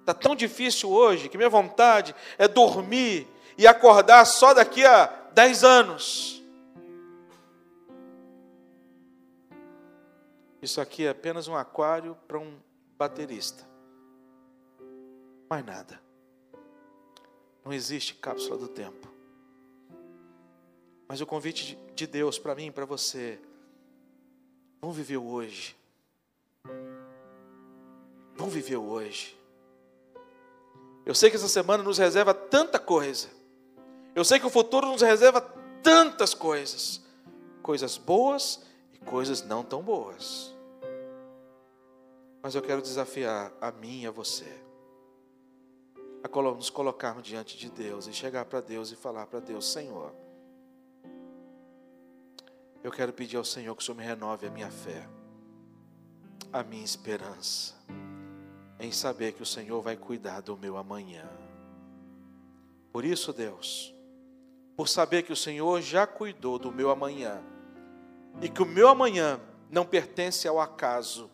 Está 0.00 0.14
tão 0.14 0.36
difícil 0.36 0.90
hoje 0.90 1.28
que 1.28 1.36
minha 1.36 1.48
vontade 1.48 2.14
é 2.36 2.46
dormir 2.46 3.26
e 3.56 3.66
acordar 3.66 4.24
só 4.26 4.54
daqui 4.54 4.84
a 4.84 5.06
10 5.32 5.64
anos. 5.64 6.42
Isso 10.60 10.80
aqui 10.80 11.06
é 11.06 11.10
apenas 11.10 11.48
um 11.48 11.56
aquário 11.56 12.16
para 12.28 12.38
um 12.38 12.58
baterista. 12.98 13.66
Mais 15.48 15.64
nada. 15.64 16.00
Não 17.64 17.72
existe 17.72 18.14
cápsula 18.14 18.58
do 18.58 18.68
tempo. 18.68 19.08
Mas 21.08 21.20
o 21.20 21.26
convite 21.26 21.78
de 21.94 22.06
Deus 22.06 22.38
para 22.38 22.54
mim 22.54 22.66
e 22.66 22.70
para 22.70 22.84
você, 22.84 23.40
vamos 24.80 24.96
viver 24.96 25.16
hoje. 25.16 25.79
Vamos 28.36 28.54
viver 28.54 28.76
hoje. 28.76 29.38
Eu 31.04 31.14
sei 31.14 31.30
que 31.30 31.36
essa 31.36 31.48
semana 31.48 31.82
nos 31.82 31.98
reserva 31.98 32.32
tanta 32.32 32.78
coisa. 32.78 33.28
Eu 34.14 34.24
sei 34.24 34.38
que 34.38 34.46
o 34.46 34.50
futuro 34.50 34.86
nos 34.86 35.02
reserva 35.02 35.40
tantas 35.82 36.34
coisas. 36.34 37.02
Coisas 37.62 37.96
boas 37.96 38.62
e 38.92 38.98
coisas 38.98 39.42
não 39.42 39.62
tão 39.62 39.82
boas. 39.82 40.54
Mas 42.42 42.54
eu 42.54 42.62
quero 42.62 42.80
desafiar 42.80 43.52
a 43.60 43.70
mim 43.70 44.02
e 44.02 44.06
a 44.06 44.10
você 44.10 44.70
a 46.22 46.42
nos 46.54 46.70
colocarmos 46.70 47.22
diante 47.22 47.56
de 47.56 47.70
Deus 47.70 48.06
e 48.06 48.12
chegar 48.12 48.44
para 48.44 48.60
Deus 48.60 48.92
e 48.92 48.96
falar 48.96 49.26
para 49.26 49.40
Deus: 49.40 49.70
Senhor, 49.70 50.12
eu 52.82 52.90
quero 52.90 53.12
pedir 53.12 53.36
ao 53.36 53.44
Senhor 53.44 53.74
que 53.74 53.82
o 53.82 53.84
Senhor 53.84 53.96
me 53.96 54.04
renove 54.04 54.46
a 54.46 54.50
minha 54.50 54.70
fé, 54.70 55.08
a 56.52 56.62
minha 56.62 56.84
esperança, 56.84 57.74
em 58.78 58.90
saber 58.92 59.32
que 59.32 59.42
o 59.42 59.46
Senhor 59.46 59.80
vai 59.82 59.96
cuidar 59.96 60.40
do 60.40 60.56
meu 60.56 60.76
amanhã. 60.76 61.28
Por 62.92 63.04
isso, 63.04 63.32
Deus, 63.32 63.94
por 64.76 64.88
saber 64.88 65.22
que 65.22 65.32
o 65.32 65.36
Senhor 65.36 65.80
já 65.80 66.06
cuidou 66.06 66.58
do 66.58 66.72
meu 66.72 66.90
amanhã, 66.90 67.42
e 68.40 68.48
que 68.48 68.62
o 68.62 68.66
meu 68.66 68.88
amanhã 68.88 69.40
não 69.70 69.84
pertence 69.84 70.48
ao 70.48 70.60
acaso, 70.60 71.30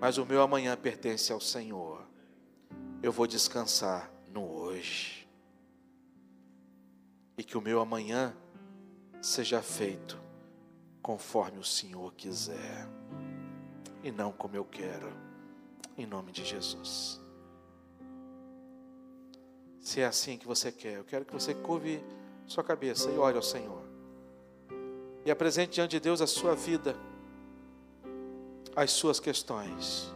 mas 0.00 0.18
o 0.18 0.26
meu 0.26 0.42
amanhã 0.42 0.76
pertence 0.76 1.32
ao 1.32 1.40
Senhor 1.40 2.04
eu 3.04 3.12
vou 3.12 3.26
descansar 3.26 4.10
no 4.32 4.50
hoje. 4.50 5.28
E 7.36 7.44
que 7.44 7.58
o 7.58 7.60
meu 7.60 7.78
amanhã 7.80 8.34
seja 9.20 9.60
feito 9.60 10.18
conforme 11.02 11.58
o 11.58 11.64
Senhor 11.64 12.14
quiser, 12.14 12.88
e 14.04 14.12
não 14.12 14.30
como 14.30 14.54
eu 14.54 14.64
quero, 14.66 15.10
em 15.96 16.06
nome 16.06 16.30
de 16.30 16.44
Jesus. 16.44 17.18
Se 19.80 20.02
é 20.02 20.04
assim 20.04 20.36
que 20.36 20.46
você 20.46 20.70
quer, 20.70 20.98
eu 20.98 21.04
quero 21.04 21.24
que 21.24 21.32
você 21.32 21.54
curve 21.54 22.04
sua 22.46 22.62
cabeça 22.62 23.10
e 23.10 23.16
ore 23.16 23.36
ao 23.36 23.42
Senhor. 23.42 23.82
E 25.24 25.30
apresente 25.30 25.72
diante 25.72 25.92
de 25.92 26.00
Deus 26.00 26.20
a 26.20 26.26
sua 26.26 26.54
vida, 26.54 26.94
as 28.76 28.90
suas 28.92 29.18
questões. 29.18 30.12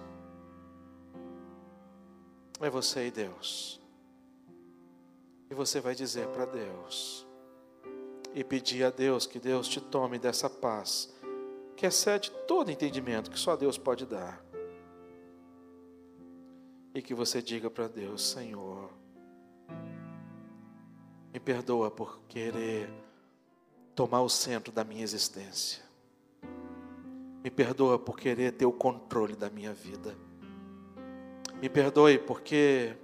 É 2.60 2.68
você 2.68 3.06
e 3.06 3.10
Deus. 3.10 3.80
E 5.50 5.54
você 5.54 5.80
vai 5.80 5.94
dizer 5.94 6.28
para 6.28 6.44
Deus 6.44 7.26
e 8.34 8.44
pedir 8.44 8.84
a 8.84 8.90
Deus 8.90 9.26
que 9.26 9.38
Deus 9.38 9.66
te 9.66 9.80
tome 9.80 10.18
dessa 10.18 10.50
paz 10.50 11.14
que 11.78 11.86
excede 11.86 12.32
todo 12.48 12.72
entendimento 12.72 13.30
que 13.30 13.38
só 13.38 13.54
Deus 13.54 13.78
pode 13.78 14.04
dar. 14.04 14.44
E 16.92 17.00
que 17.00 17.14
você 17.14 17.40
diga 17.40 17.70
para 17.70 17.86
Deus, 17.86 18.30
Senhor, 18.30 18.90
me 21.32 21.38
perdoa 21.38 21.88
por 21.88 22.18
querer 22.28 22.90
tomar 23.94 24.22
o 24.22 24.28
centro 24.28 24.72
da 24.72 24.82
minha 24.82 25.04
existência. 25.04 25.84
Me 27.44 27.50
perdoa 27.50 27.96
por 27.96 28.18
querer 28.18 28.54
ter 28.54 28.66
o 28.66 28.72
controle 28.72 29.36
da 29.36 29.48
minha 29.48 29.72
vida. 29.72 30.16
Me 31.62 31.68
perdoe 31.68 32.18
porque 32.18 32.96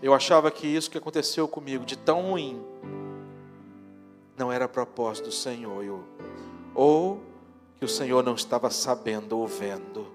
eu 0.00 0.14
achava 0.14 0.50
que 0.50 0.66
isso 0.66 0.90
que 0.90 0.96
aconteceu 0.96 1.46
comigo 1.46 1.84
de 1.84 1.98
tão 1.98 2.22
ruim 2.22 2.64
não 4.34 4.50
era 4.50 4.66
propósito 4.66 5.26
do 5.26 5.32
Senhor, 5.32 5.84
eu, 5.84 6.02
ou 6.74 7.31
que 7.82 7.86
o 7.86 7.88
Senhor 7.88 8.22
não 8.22 8.36
estava 8.36 8.70
sabendo 8.70 9.36
ou 9.36 9.44
vendo. 9.44 10.06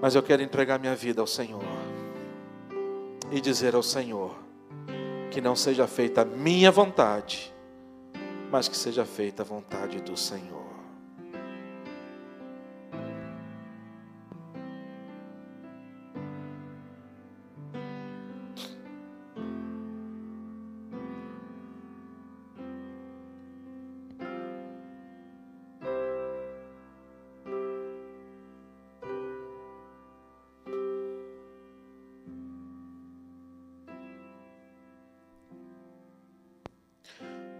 Mas 0.00 0.14
eu 0.14 0.22
quero 0.22 0.40
entregar 0.40 0.78
minha 0.78 0.96
vida 0.96 1.20
ao 1.20 1.26
Senhor 1.26 1.62
e 3.30 3.38
dizer 3.38 3.74
ao 3.74 3.82
Senhor 3.82 4.34
que 5.30 5.38
não 5.38 5.54
seja 5.54 5.86
feita 5.86 6.22
a 6.22 6.24
minha 6.24 6.70
vontade, 6.70 7.54
mas 8.50 8.68
que 8.68 8.76
seja 8.76 9.04
feita 9.04 9.42
a 9.42 9.44
vontade 9.44 10.00
do 10.00 10.16
Senhor. 10.16 10.65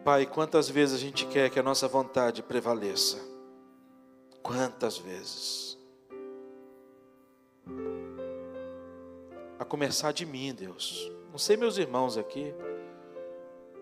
Pai, 0.07 0.25
quantas 0.25 0.69
vezes 0.69 0.95
a 0.95 0.99
gente 1.01 1.27
quer 1.27 1.51
que 1.51 1.59
a 1.59 1.62
nossa 1.64 1.88
vontade 1.88 2.40
prevaleça? 2.40 3.19
Quantas 4.40 4.97
vezes? 4.97 5.77
A 9.59 9.65
começar 9.65 10.13
de 10.13 10.25
mim, 10.25 10.54
Deus. 10.54 11.11
Não 11.33 11.38
sei 11.38 11.57
meus 11.57 11.77
irmãos 11.77 12.17
aqui. 12.17 12.54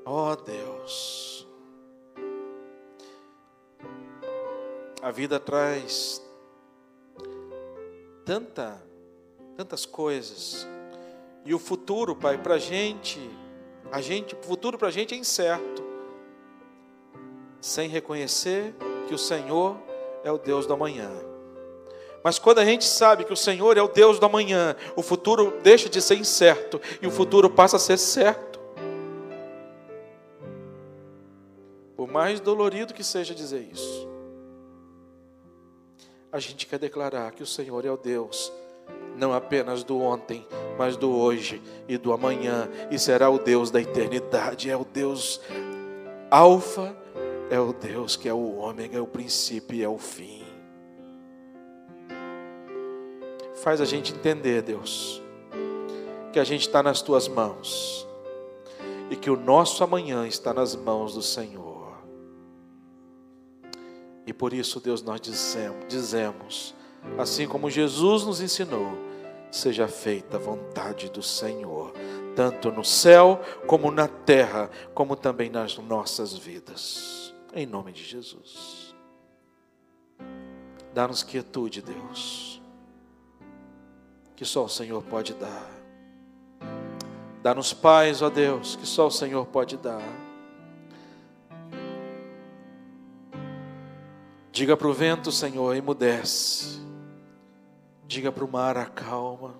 Ó 0.02 0.32
oh, 0.32 0.36
Deus. 0.36 1.46
A 5.02 5.10
vida 5.10 5.38
traz 5.38 6.24
tanta, 8.24 8.82
tantas 9.58 9.84
coisas. 9.84 10.66
E 11.44 11.52
o 11.52 11.58
futuro, 11.58 12.16
Pai, 12.16 12.38
para 12.38 12.56
gente, 12.56 13.20
a 13.92 14.00
gente, 14.00 14.34
o 14.34 14.42
futuro 14.42 14.78
para 14.78 14.88
a 14.88 14.90
gente 14.90 15.14
é 15.14 15.18
incerto 15.18 15.92
sem 17.64 17.88
reconhecer 17.88 18.74
que 19.08 19.14
o 19.14 19.18
Senhor 19.18 19.78
é 20.22 20.30
o 20.30 20.36
Deus 20.36 20.66
do 20.66 20.74
amanhã. 20.74 21.10
Mas 22.22 22.38
quando 22.38 22.58
a 22.58 22.64
gente 22.64 22.84
sabe 22.84 23.24
que 23.24 23.32
o 23.32 23.36
Senhor 23.36 23.78
é 23.78 23.82
o 23.82 23.88
Deus 23.88 24.18
do 24.18 24.26
amanhã, 24.26 24.76
o 24.94 25.00
futuro 25.00 25.50
deixa 25.62 25.88
de 25.88 26.02
ser 26.02 26.16
incerto 26.16 26.78
e 27.00 27.06
o 27.06 27.10
futuro 27.10 27.48
passa 27.48 27.76
a 27.76 27.78
ser 27.78 27.96
certo. 27.96 28.60
Por 31.96 32.06
mais 32.06 32.38
dolorido 32.38 32.92
que 32.92 33.02
seja 33.02 33.34
dizer 33.34 33.66
isso, 33.72 34.06
a 36.30 36.38
gente 36.38 36.66
quer 36.66 36.78
declarar 36.78 37.32
que 37.32 37.42
o 37.42 37.46
Senhor 37.46 37.82
é 37.86 37.90
o 37.90 37.96
Deus 37.96 38.52
não 39.16 39.32
apenas 39.32 39.82
do 39.82 39.98
ontem, 39.98 40.46
mas 40.76 40.98
do 40.98 41.10
hoje 41.16 41.62
e 41.88 41.96
do 41.96 42.12
amanhã, 42.12 42.68
e 42.90 42.98
será 42.98 43.30
o 43.30 43.38
Deus 43.38 43.70
da 43.70 43.80
eternidade, 43.80 44.68
é 44.68 44.76
o 44.76 44.84
Deus 44.84 45.40
Alfa 46.30 47.03
é 47.50 47.58
o 47.58 47.72
Deus 47.72 48.16
que 48.16 48.28
é 48.28 48.32
o 48.32 48.56
ômega, 48.56 48.98
é 48.98 49.00
o 49.00 49.06
princípio 49.06 49.76
e 49.76 49.82
é 49.82 49.88
o 49.88 49.98
fim. 49.98 50.44
faz 53.64 53.80
a 53.80 53.86
gente 53.86 54.12
entender, 54.12 54.60
Deus, 54.60 55.22
que 56.34 56.38
a 56.38 56.44
gente 56.44 56.60
está 56.60 56.82
nas 56.82 57.00
tuas 57.00 57.26
mãos 57.26 58.06
e 59.08 59.16
que 59.16 59.30
o 59.30 59.36
nosso 59.36 59.82
amanhã 59.82 60.26
está 60.26 60.52
nas 60.52 60.76
mãos 60.76 61.14
do 61.14 61.22
Senhor. 61.22 61.94
E 64.26 64.34
por 64.34 64.52
isso, 64.52 64.80
Deus, 64.80 65.02
nós 65.02 65.18
dizemos, 65.18 65.86
dizemos 65.88 66.74
assim 67.16 67.48
como 67.48 67.70
Jesus 67.70 68.24
nos 68.24 68.42
ensinou, 68.42 68.98
seja 69.50 69.88
feita 69.88 70.36
a 70.36 70.40
vontade 70.40 71.08
do 71.08 71.22
Senhor, 71.22 71.94
tanto 72.36 72.70
no 72.70 72.84
céu 72.84 73.40
como 73.66 73.90
na 73.90 74.06
terra, 74.08 74.68
como 74.92 75.16
também 75.16 75.48
nas 75.48 75.78
nossas 75.78 76.34
vidas. 76.34 77.23
Em 77.54 77.64
nome 77.64 77.92
de 77.92 78.02
Jesus. 78.02 78.92
Dá-nos 80.92 81.22
quietude, 81.22 81.80
Deus, 81.80 82.60
que 84.34 84.44
só 84.44 84.64
o 84.64 84.68
Senhor 84.68 85.02
pode 85.04 85.34
dar. 85.34 85.70
Dá-nos 87.42 87.72
paz, 87.72 88.22
ó 88.22 88.30
Deus, 88.30 88.74
que 88.74 88.86
só 88.86 89.06
o 89.06 89.10
Senhor 89.10 89.46
pode 89.46 89.76
dar. 89.76 90.02
Diga 94.50 94.76
para 94.76 94.88
o 94.88 94.92
vento, 94.92 95.30
Senhor, 95.30 95.76
emudece. 95.76 96.80
Diga 98.06 98.32
para 98.32 98.44
o 98.44 98.50
mar, 98.50 98.76
acalma. 98.76 99.54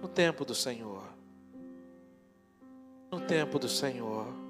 No 0.00 0.08
tempo 0.08 0.44
do 0.44 0.54
Senhor. 0.54 1.02
No 3.10 3.20
tempo 3.20 3.58
do 3.58 3.68
Senhor. 3.68 4.41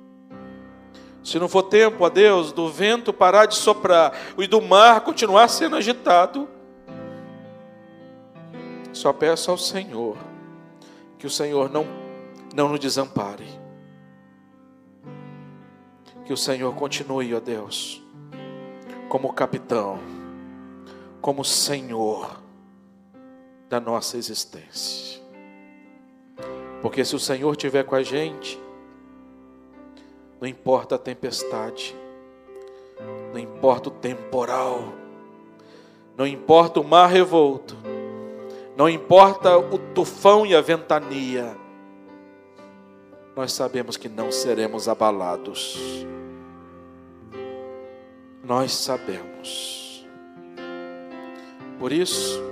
Se 1.23 1.39
não 1.39 1.49
for 1.49 1.63
tempo, 1.65 2.05
a 2.05 2.09
Deus, 2.09 2.53
do 2.53 2.69
vento 2.69 3.13
parar 3.13 3.47
de 3.47 3.55
soprar 3.55 4.13
e 4.37 4.47
do 4.47 4.61
mar 4.61 5.03
continuar 5.03 5.49
sendo 5.49 5.77
agitado, 5.77 6.49
só 8.93 9.13
peço 9.13 9.51
ao 9.51 9.59
Senhor 9.59 10.17
que 11.19 11.27
o 11.27 11.31
Senhor 11.31 11.71
não, 11.71 11.87
não 12.55 12.69
nos 12.69 12.81
desampare. 12.81 13.47
Que 16.25 16.33
o 16.33 16.37
Senhor 16.37 16.75
continue, 16.75 17.35
ó 17.35 17.41
Deus, 17.41 18.03
como 19.09 19.33
capitão, 19.33 19.99
como 21.21 21.45
Senhor 21.45 22.43
da 23.69 23.81
nossa 23.81 24.17
existência. 24.17 25.23
Porque 26.83 27.05
se 27.05 27.15
o 27.15 27.21
Senhor 27.21 27.53
estiver 27.53 27.85
com 27.85 27.95
a 27.95 28.03
gente, 28.03 28.61
não 30.43 30.49
importa 30.49 30.97
a 30.97 30.99
tempestade, 30.99 31.95
não 33.33 33.39
importa 33.39 33.91
o 33.91 33.93
temporal, 33.93 34.93
não 36.17 36.27
importa 36.27 36.81
o 36.81 36.85
mar 36.85 37.07
revolto, 37.07 37.77
não 38.77 38.89
importa 38.89 39.57
o 39.57 39.79
tufão 39.79 40.45
e 40.45 40.53
a 40.53 40.61
ventania, 40.61 41.57
nós 43.37 43.53
sabemos 43.53 43.97
que 43.97 44.09
não 44.09 44.33
seremos 44.33 44.89
abalados. 44.89 45.79
Nós 48.43 48.73
sabemos. 48.73 50.05
Por 51.79 51.93
isso, 51.93 52.43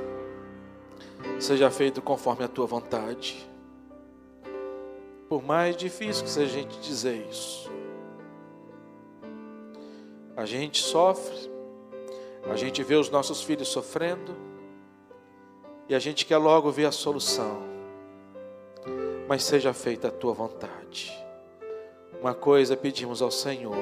seja 1.40 1.68
feito 1.72 2.00
conforme 2.00 2.44
a 2.44 2.48
tua 2.48 2.66
vontade. 2.66 3.50
Por 5.28 5.42
mais 5.42 5.76
difícil 5.76 6.22
que 6.22 6.30
seja 6.30 6.56
a 6.56 6.60
gente 6.60 6.78
dizer 6.78 7.26
isso. 7.28 7.79
A 10.40 10.46
gente 10.46 10.80
sofre, 10.80 11.36
a 12.50 12.56
gente 12.56 12.82
vê 12.82 12.94
os 12.94 13.10
nossos 13.10 13.42
filhos 13.42 13.68
sofrendo, 13.68 14.34
e 15.86 15.94
a 15.94 15.98
gente 15.98 16.24
quer 16.24 16.38
logo 16.38 16.70
ver 16.70 16.86
a 16.86 16.90
solução. 16.90 17.60
Mas 19.28 19.44
seja 19.44 19.74
feita 19.74 20.08
a 20.08 20.10
tua 20.10 20.32
vontade. 20.32 21.12
Uma 22.18 22.32
coisa 22.32 22.74
pedimos 22.74 23.20
ao 23.20 23.30
Senhor: 23.30 23.76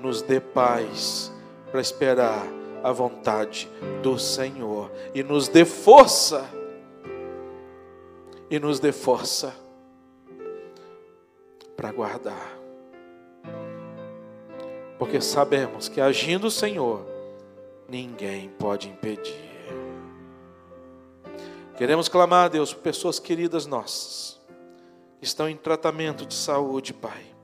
nos 0.00 0.22
dê 0.22 0.40
paz 0.40 1.32
para 1.70 1.80
esperar 1.80 2.44
a 2.82 2.90
vontade 2.90 3.70
do 4.02 4.18
Senhor 4.18 4.90
e 5.14 5.22
nos 5.22 5.46
dê 5.46 5.64
força. 5.64 6.50
E 8.50 8.58
nos 8.58 8.80
dê 8.80 8.90
força 8.90 9.54
para 11.76 11.92
guardar 11.92 12.59
porque 15.00 15.18
sabemos 15.18 15.88
que 15.88 15.98
agindo 15.98 16.48
o 16.48 16.50
Senhor, 16.50 17.06
ninguém 17.88 18.50
pode 18.50 18.86
impedir. 18.86 19.34
Queremos 21.78 22.06
clamar 22.06 22.44
a 22.44 22.48
Deus 22.48 22.74
por 22.74 22.82
pessoas 22.82 23.18
queridas 23.18 23.64
nossas, 23.64 24.38
que 25.18 25.24
estão 25.24 25.48
em 25.48 25.56
tratamento 25.56 26.26
de 26.26 26.34
saúde, 26.34 26.92
Pai. 26.92 27.34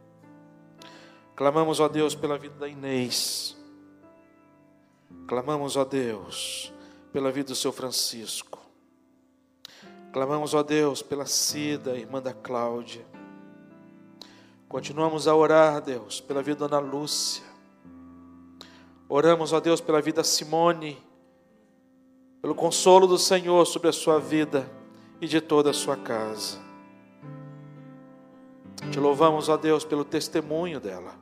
Clamamos, 1.34 1.80
ó 1.80 1.88
Deus, 1.88 2.14
pela 2.14 2.36
vida 2.36 2.56
da 2.56 2.68
Inês. 2.68 3.56
Clamamos, 5.26 5.78
ó 5.78 5.84
Deus, 5.86 6.70
pela 7.10 7.32
vida 7.32 7.48
do 7.48 7.56
seu 7.56 7.72
Francisco. 7.72 8.60
Clamamos, 10.12 10.52
ó 10.52 10.62
Deus, 10.62 11.00
pela 11.00 11.24
Cida, 11.24 11.96
irmã 11.96 12.20
da 12.20 12.34
Cláudia. 12.34 13.15
Continuamos 14.76 15.26
a 15.26 15.34
orar, 15.34 15.80
Deus, 15.80 16.20
pela 16.20 16.42
vida 16.42 16.68
da 16.68 16.76
Ana 16.76 16.86
Lúcia. 16.86 17.42
Oramos, 19.08 19.54
ó 19.54 19.58
Deus, 19.58 19.80
pela 19.80 20.02
vida 20.02 20.16
da 20.16 20.22
Simone, 20.22 21.02
pelo 22.42 22.54
consolo 22.54 23.06
do 23.06 23.16
Senhor 23.16 23.64
sobre 23.64 23.88
a 23.88 23.92
sua 23.92 24.20
vida 24.20 24.70
e 25.18 25.26
de 25.26 25.40
toda 25.40 25.70
a 25.70 25.72
sua 25.72 25.96
casa. 25.96 26.58
Te 28.92 29.00
louvamos, 29.00 29.48
ó 29.48 29.56
Deus, 29.56 29.82
pelo 29.82 30.04
testemunho 30.04 30.78
dela. 30.78 31.14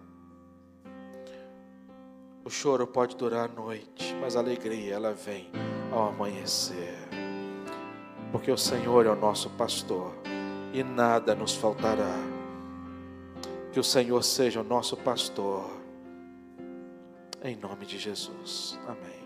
O 2.44 2.50
choro 2.50 2.88
pode 2.88 3.16
durar 3.16 3.48
a 3.48 3.52
noite, 3.52 4.16
mas 4.20 4.34
a 4.34 4.40
alegria 4.40 4.94
ela 4.94 5.12
vem 5.12 5.48
ao 5.92 6.08
amanhecer. 6.08 6.98
Porque 8.32 8.50
o 8.50 8.58
Senhor 8.58 9.06
é 9.06 9.10
o 9.10 9.14
nosso 9.14 9.48
pastor 9.50 10.12
e 10.72 10.82
nada 10.82 11.36
nos 11.36 11.54
faltará. 11.54 12.33
Que 13.74 13.80
o 13.80 13.82
Senhor 13.82 14.22
seja 14.22 14.60
o 14.60 14.62
nosso 14.62 14.96
pastor. 14.96 15.68
Em 17.42 17.56
nome 17.56 17.84
de 17.84 17.98
Jesus. 17.98 18.78
Amém. 18.86 19.23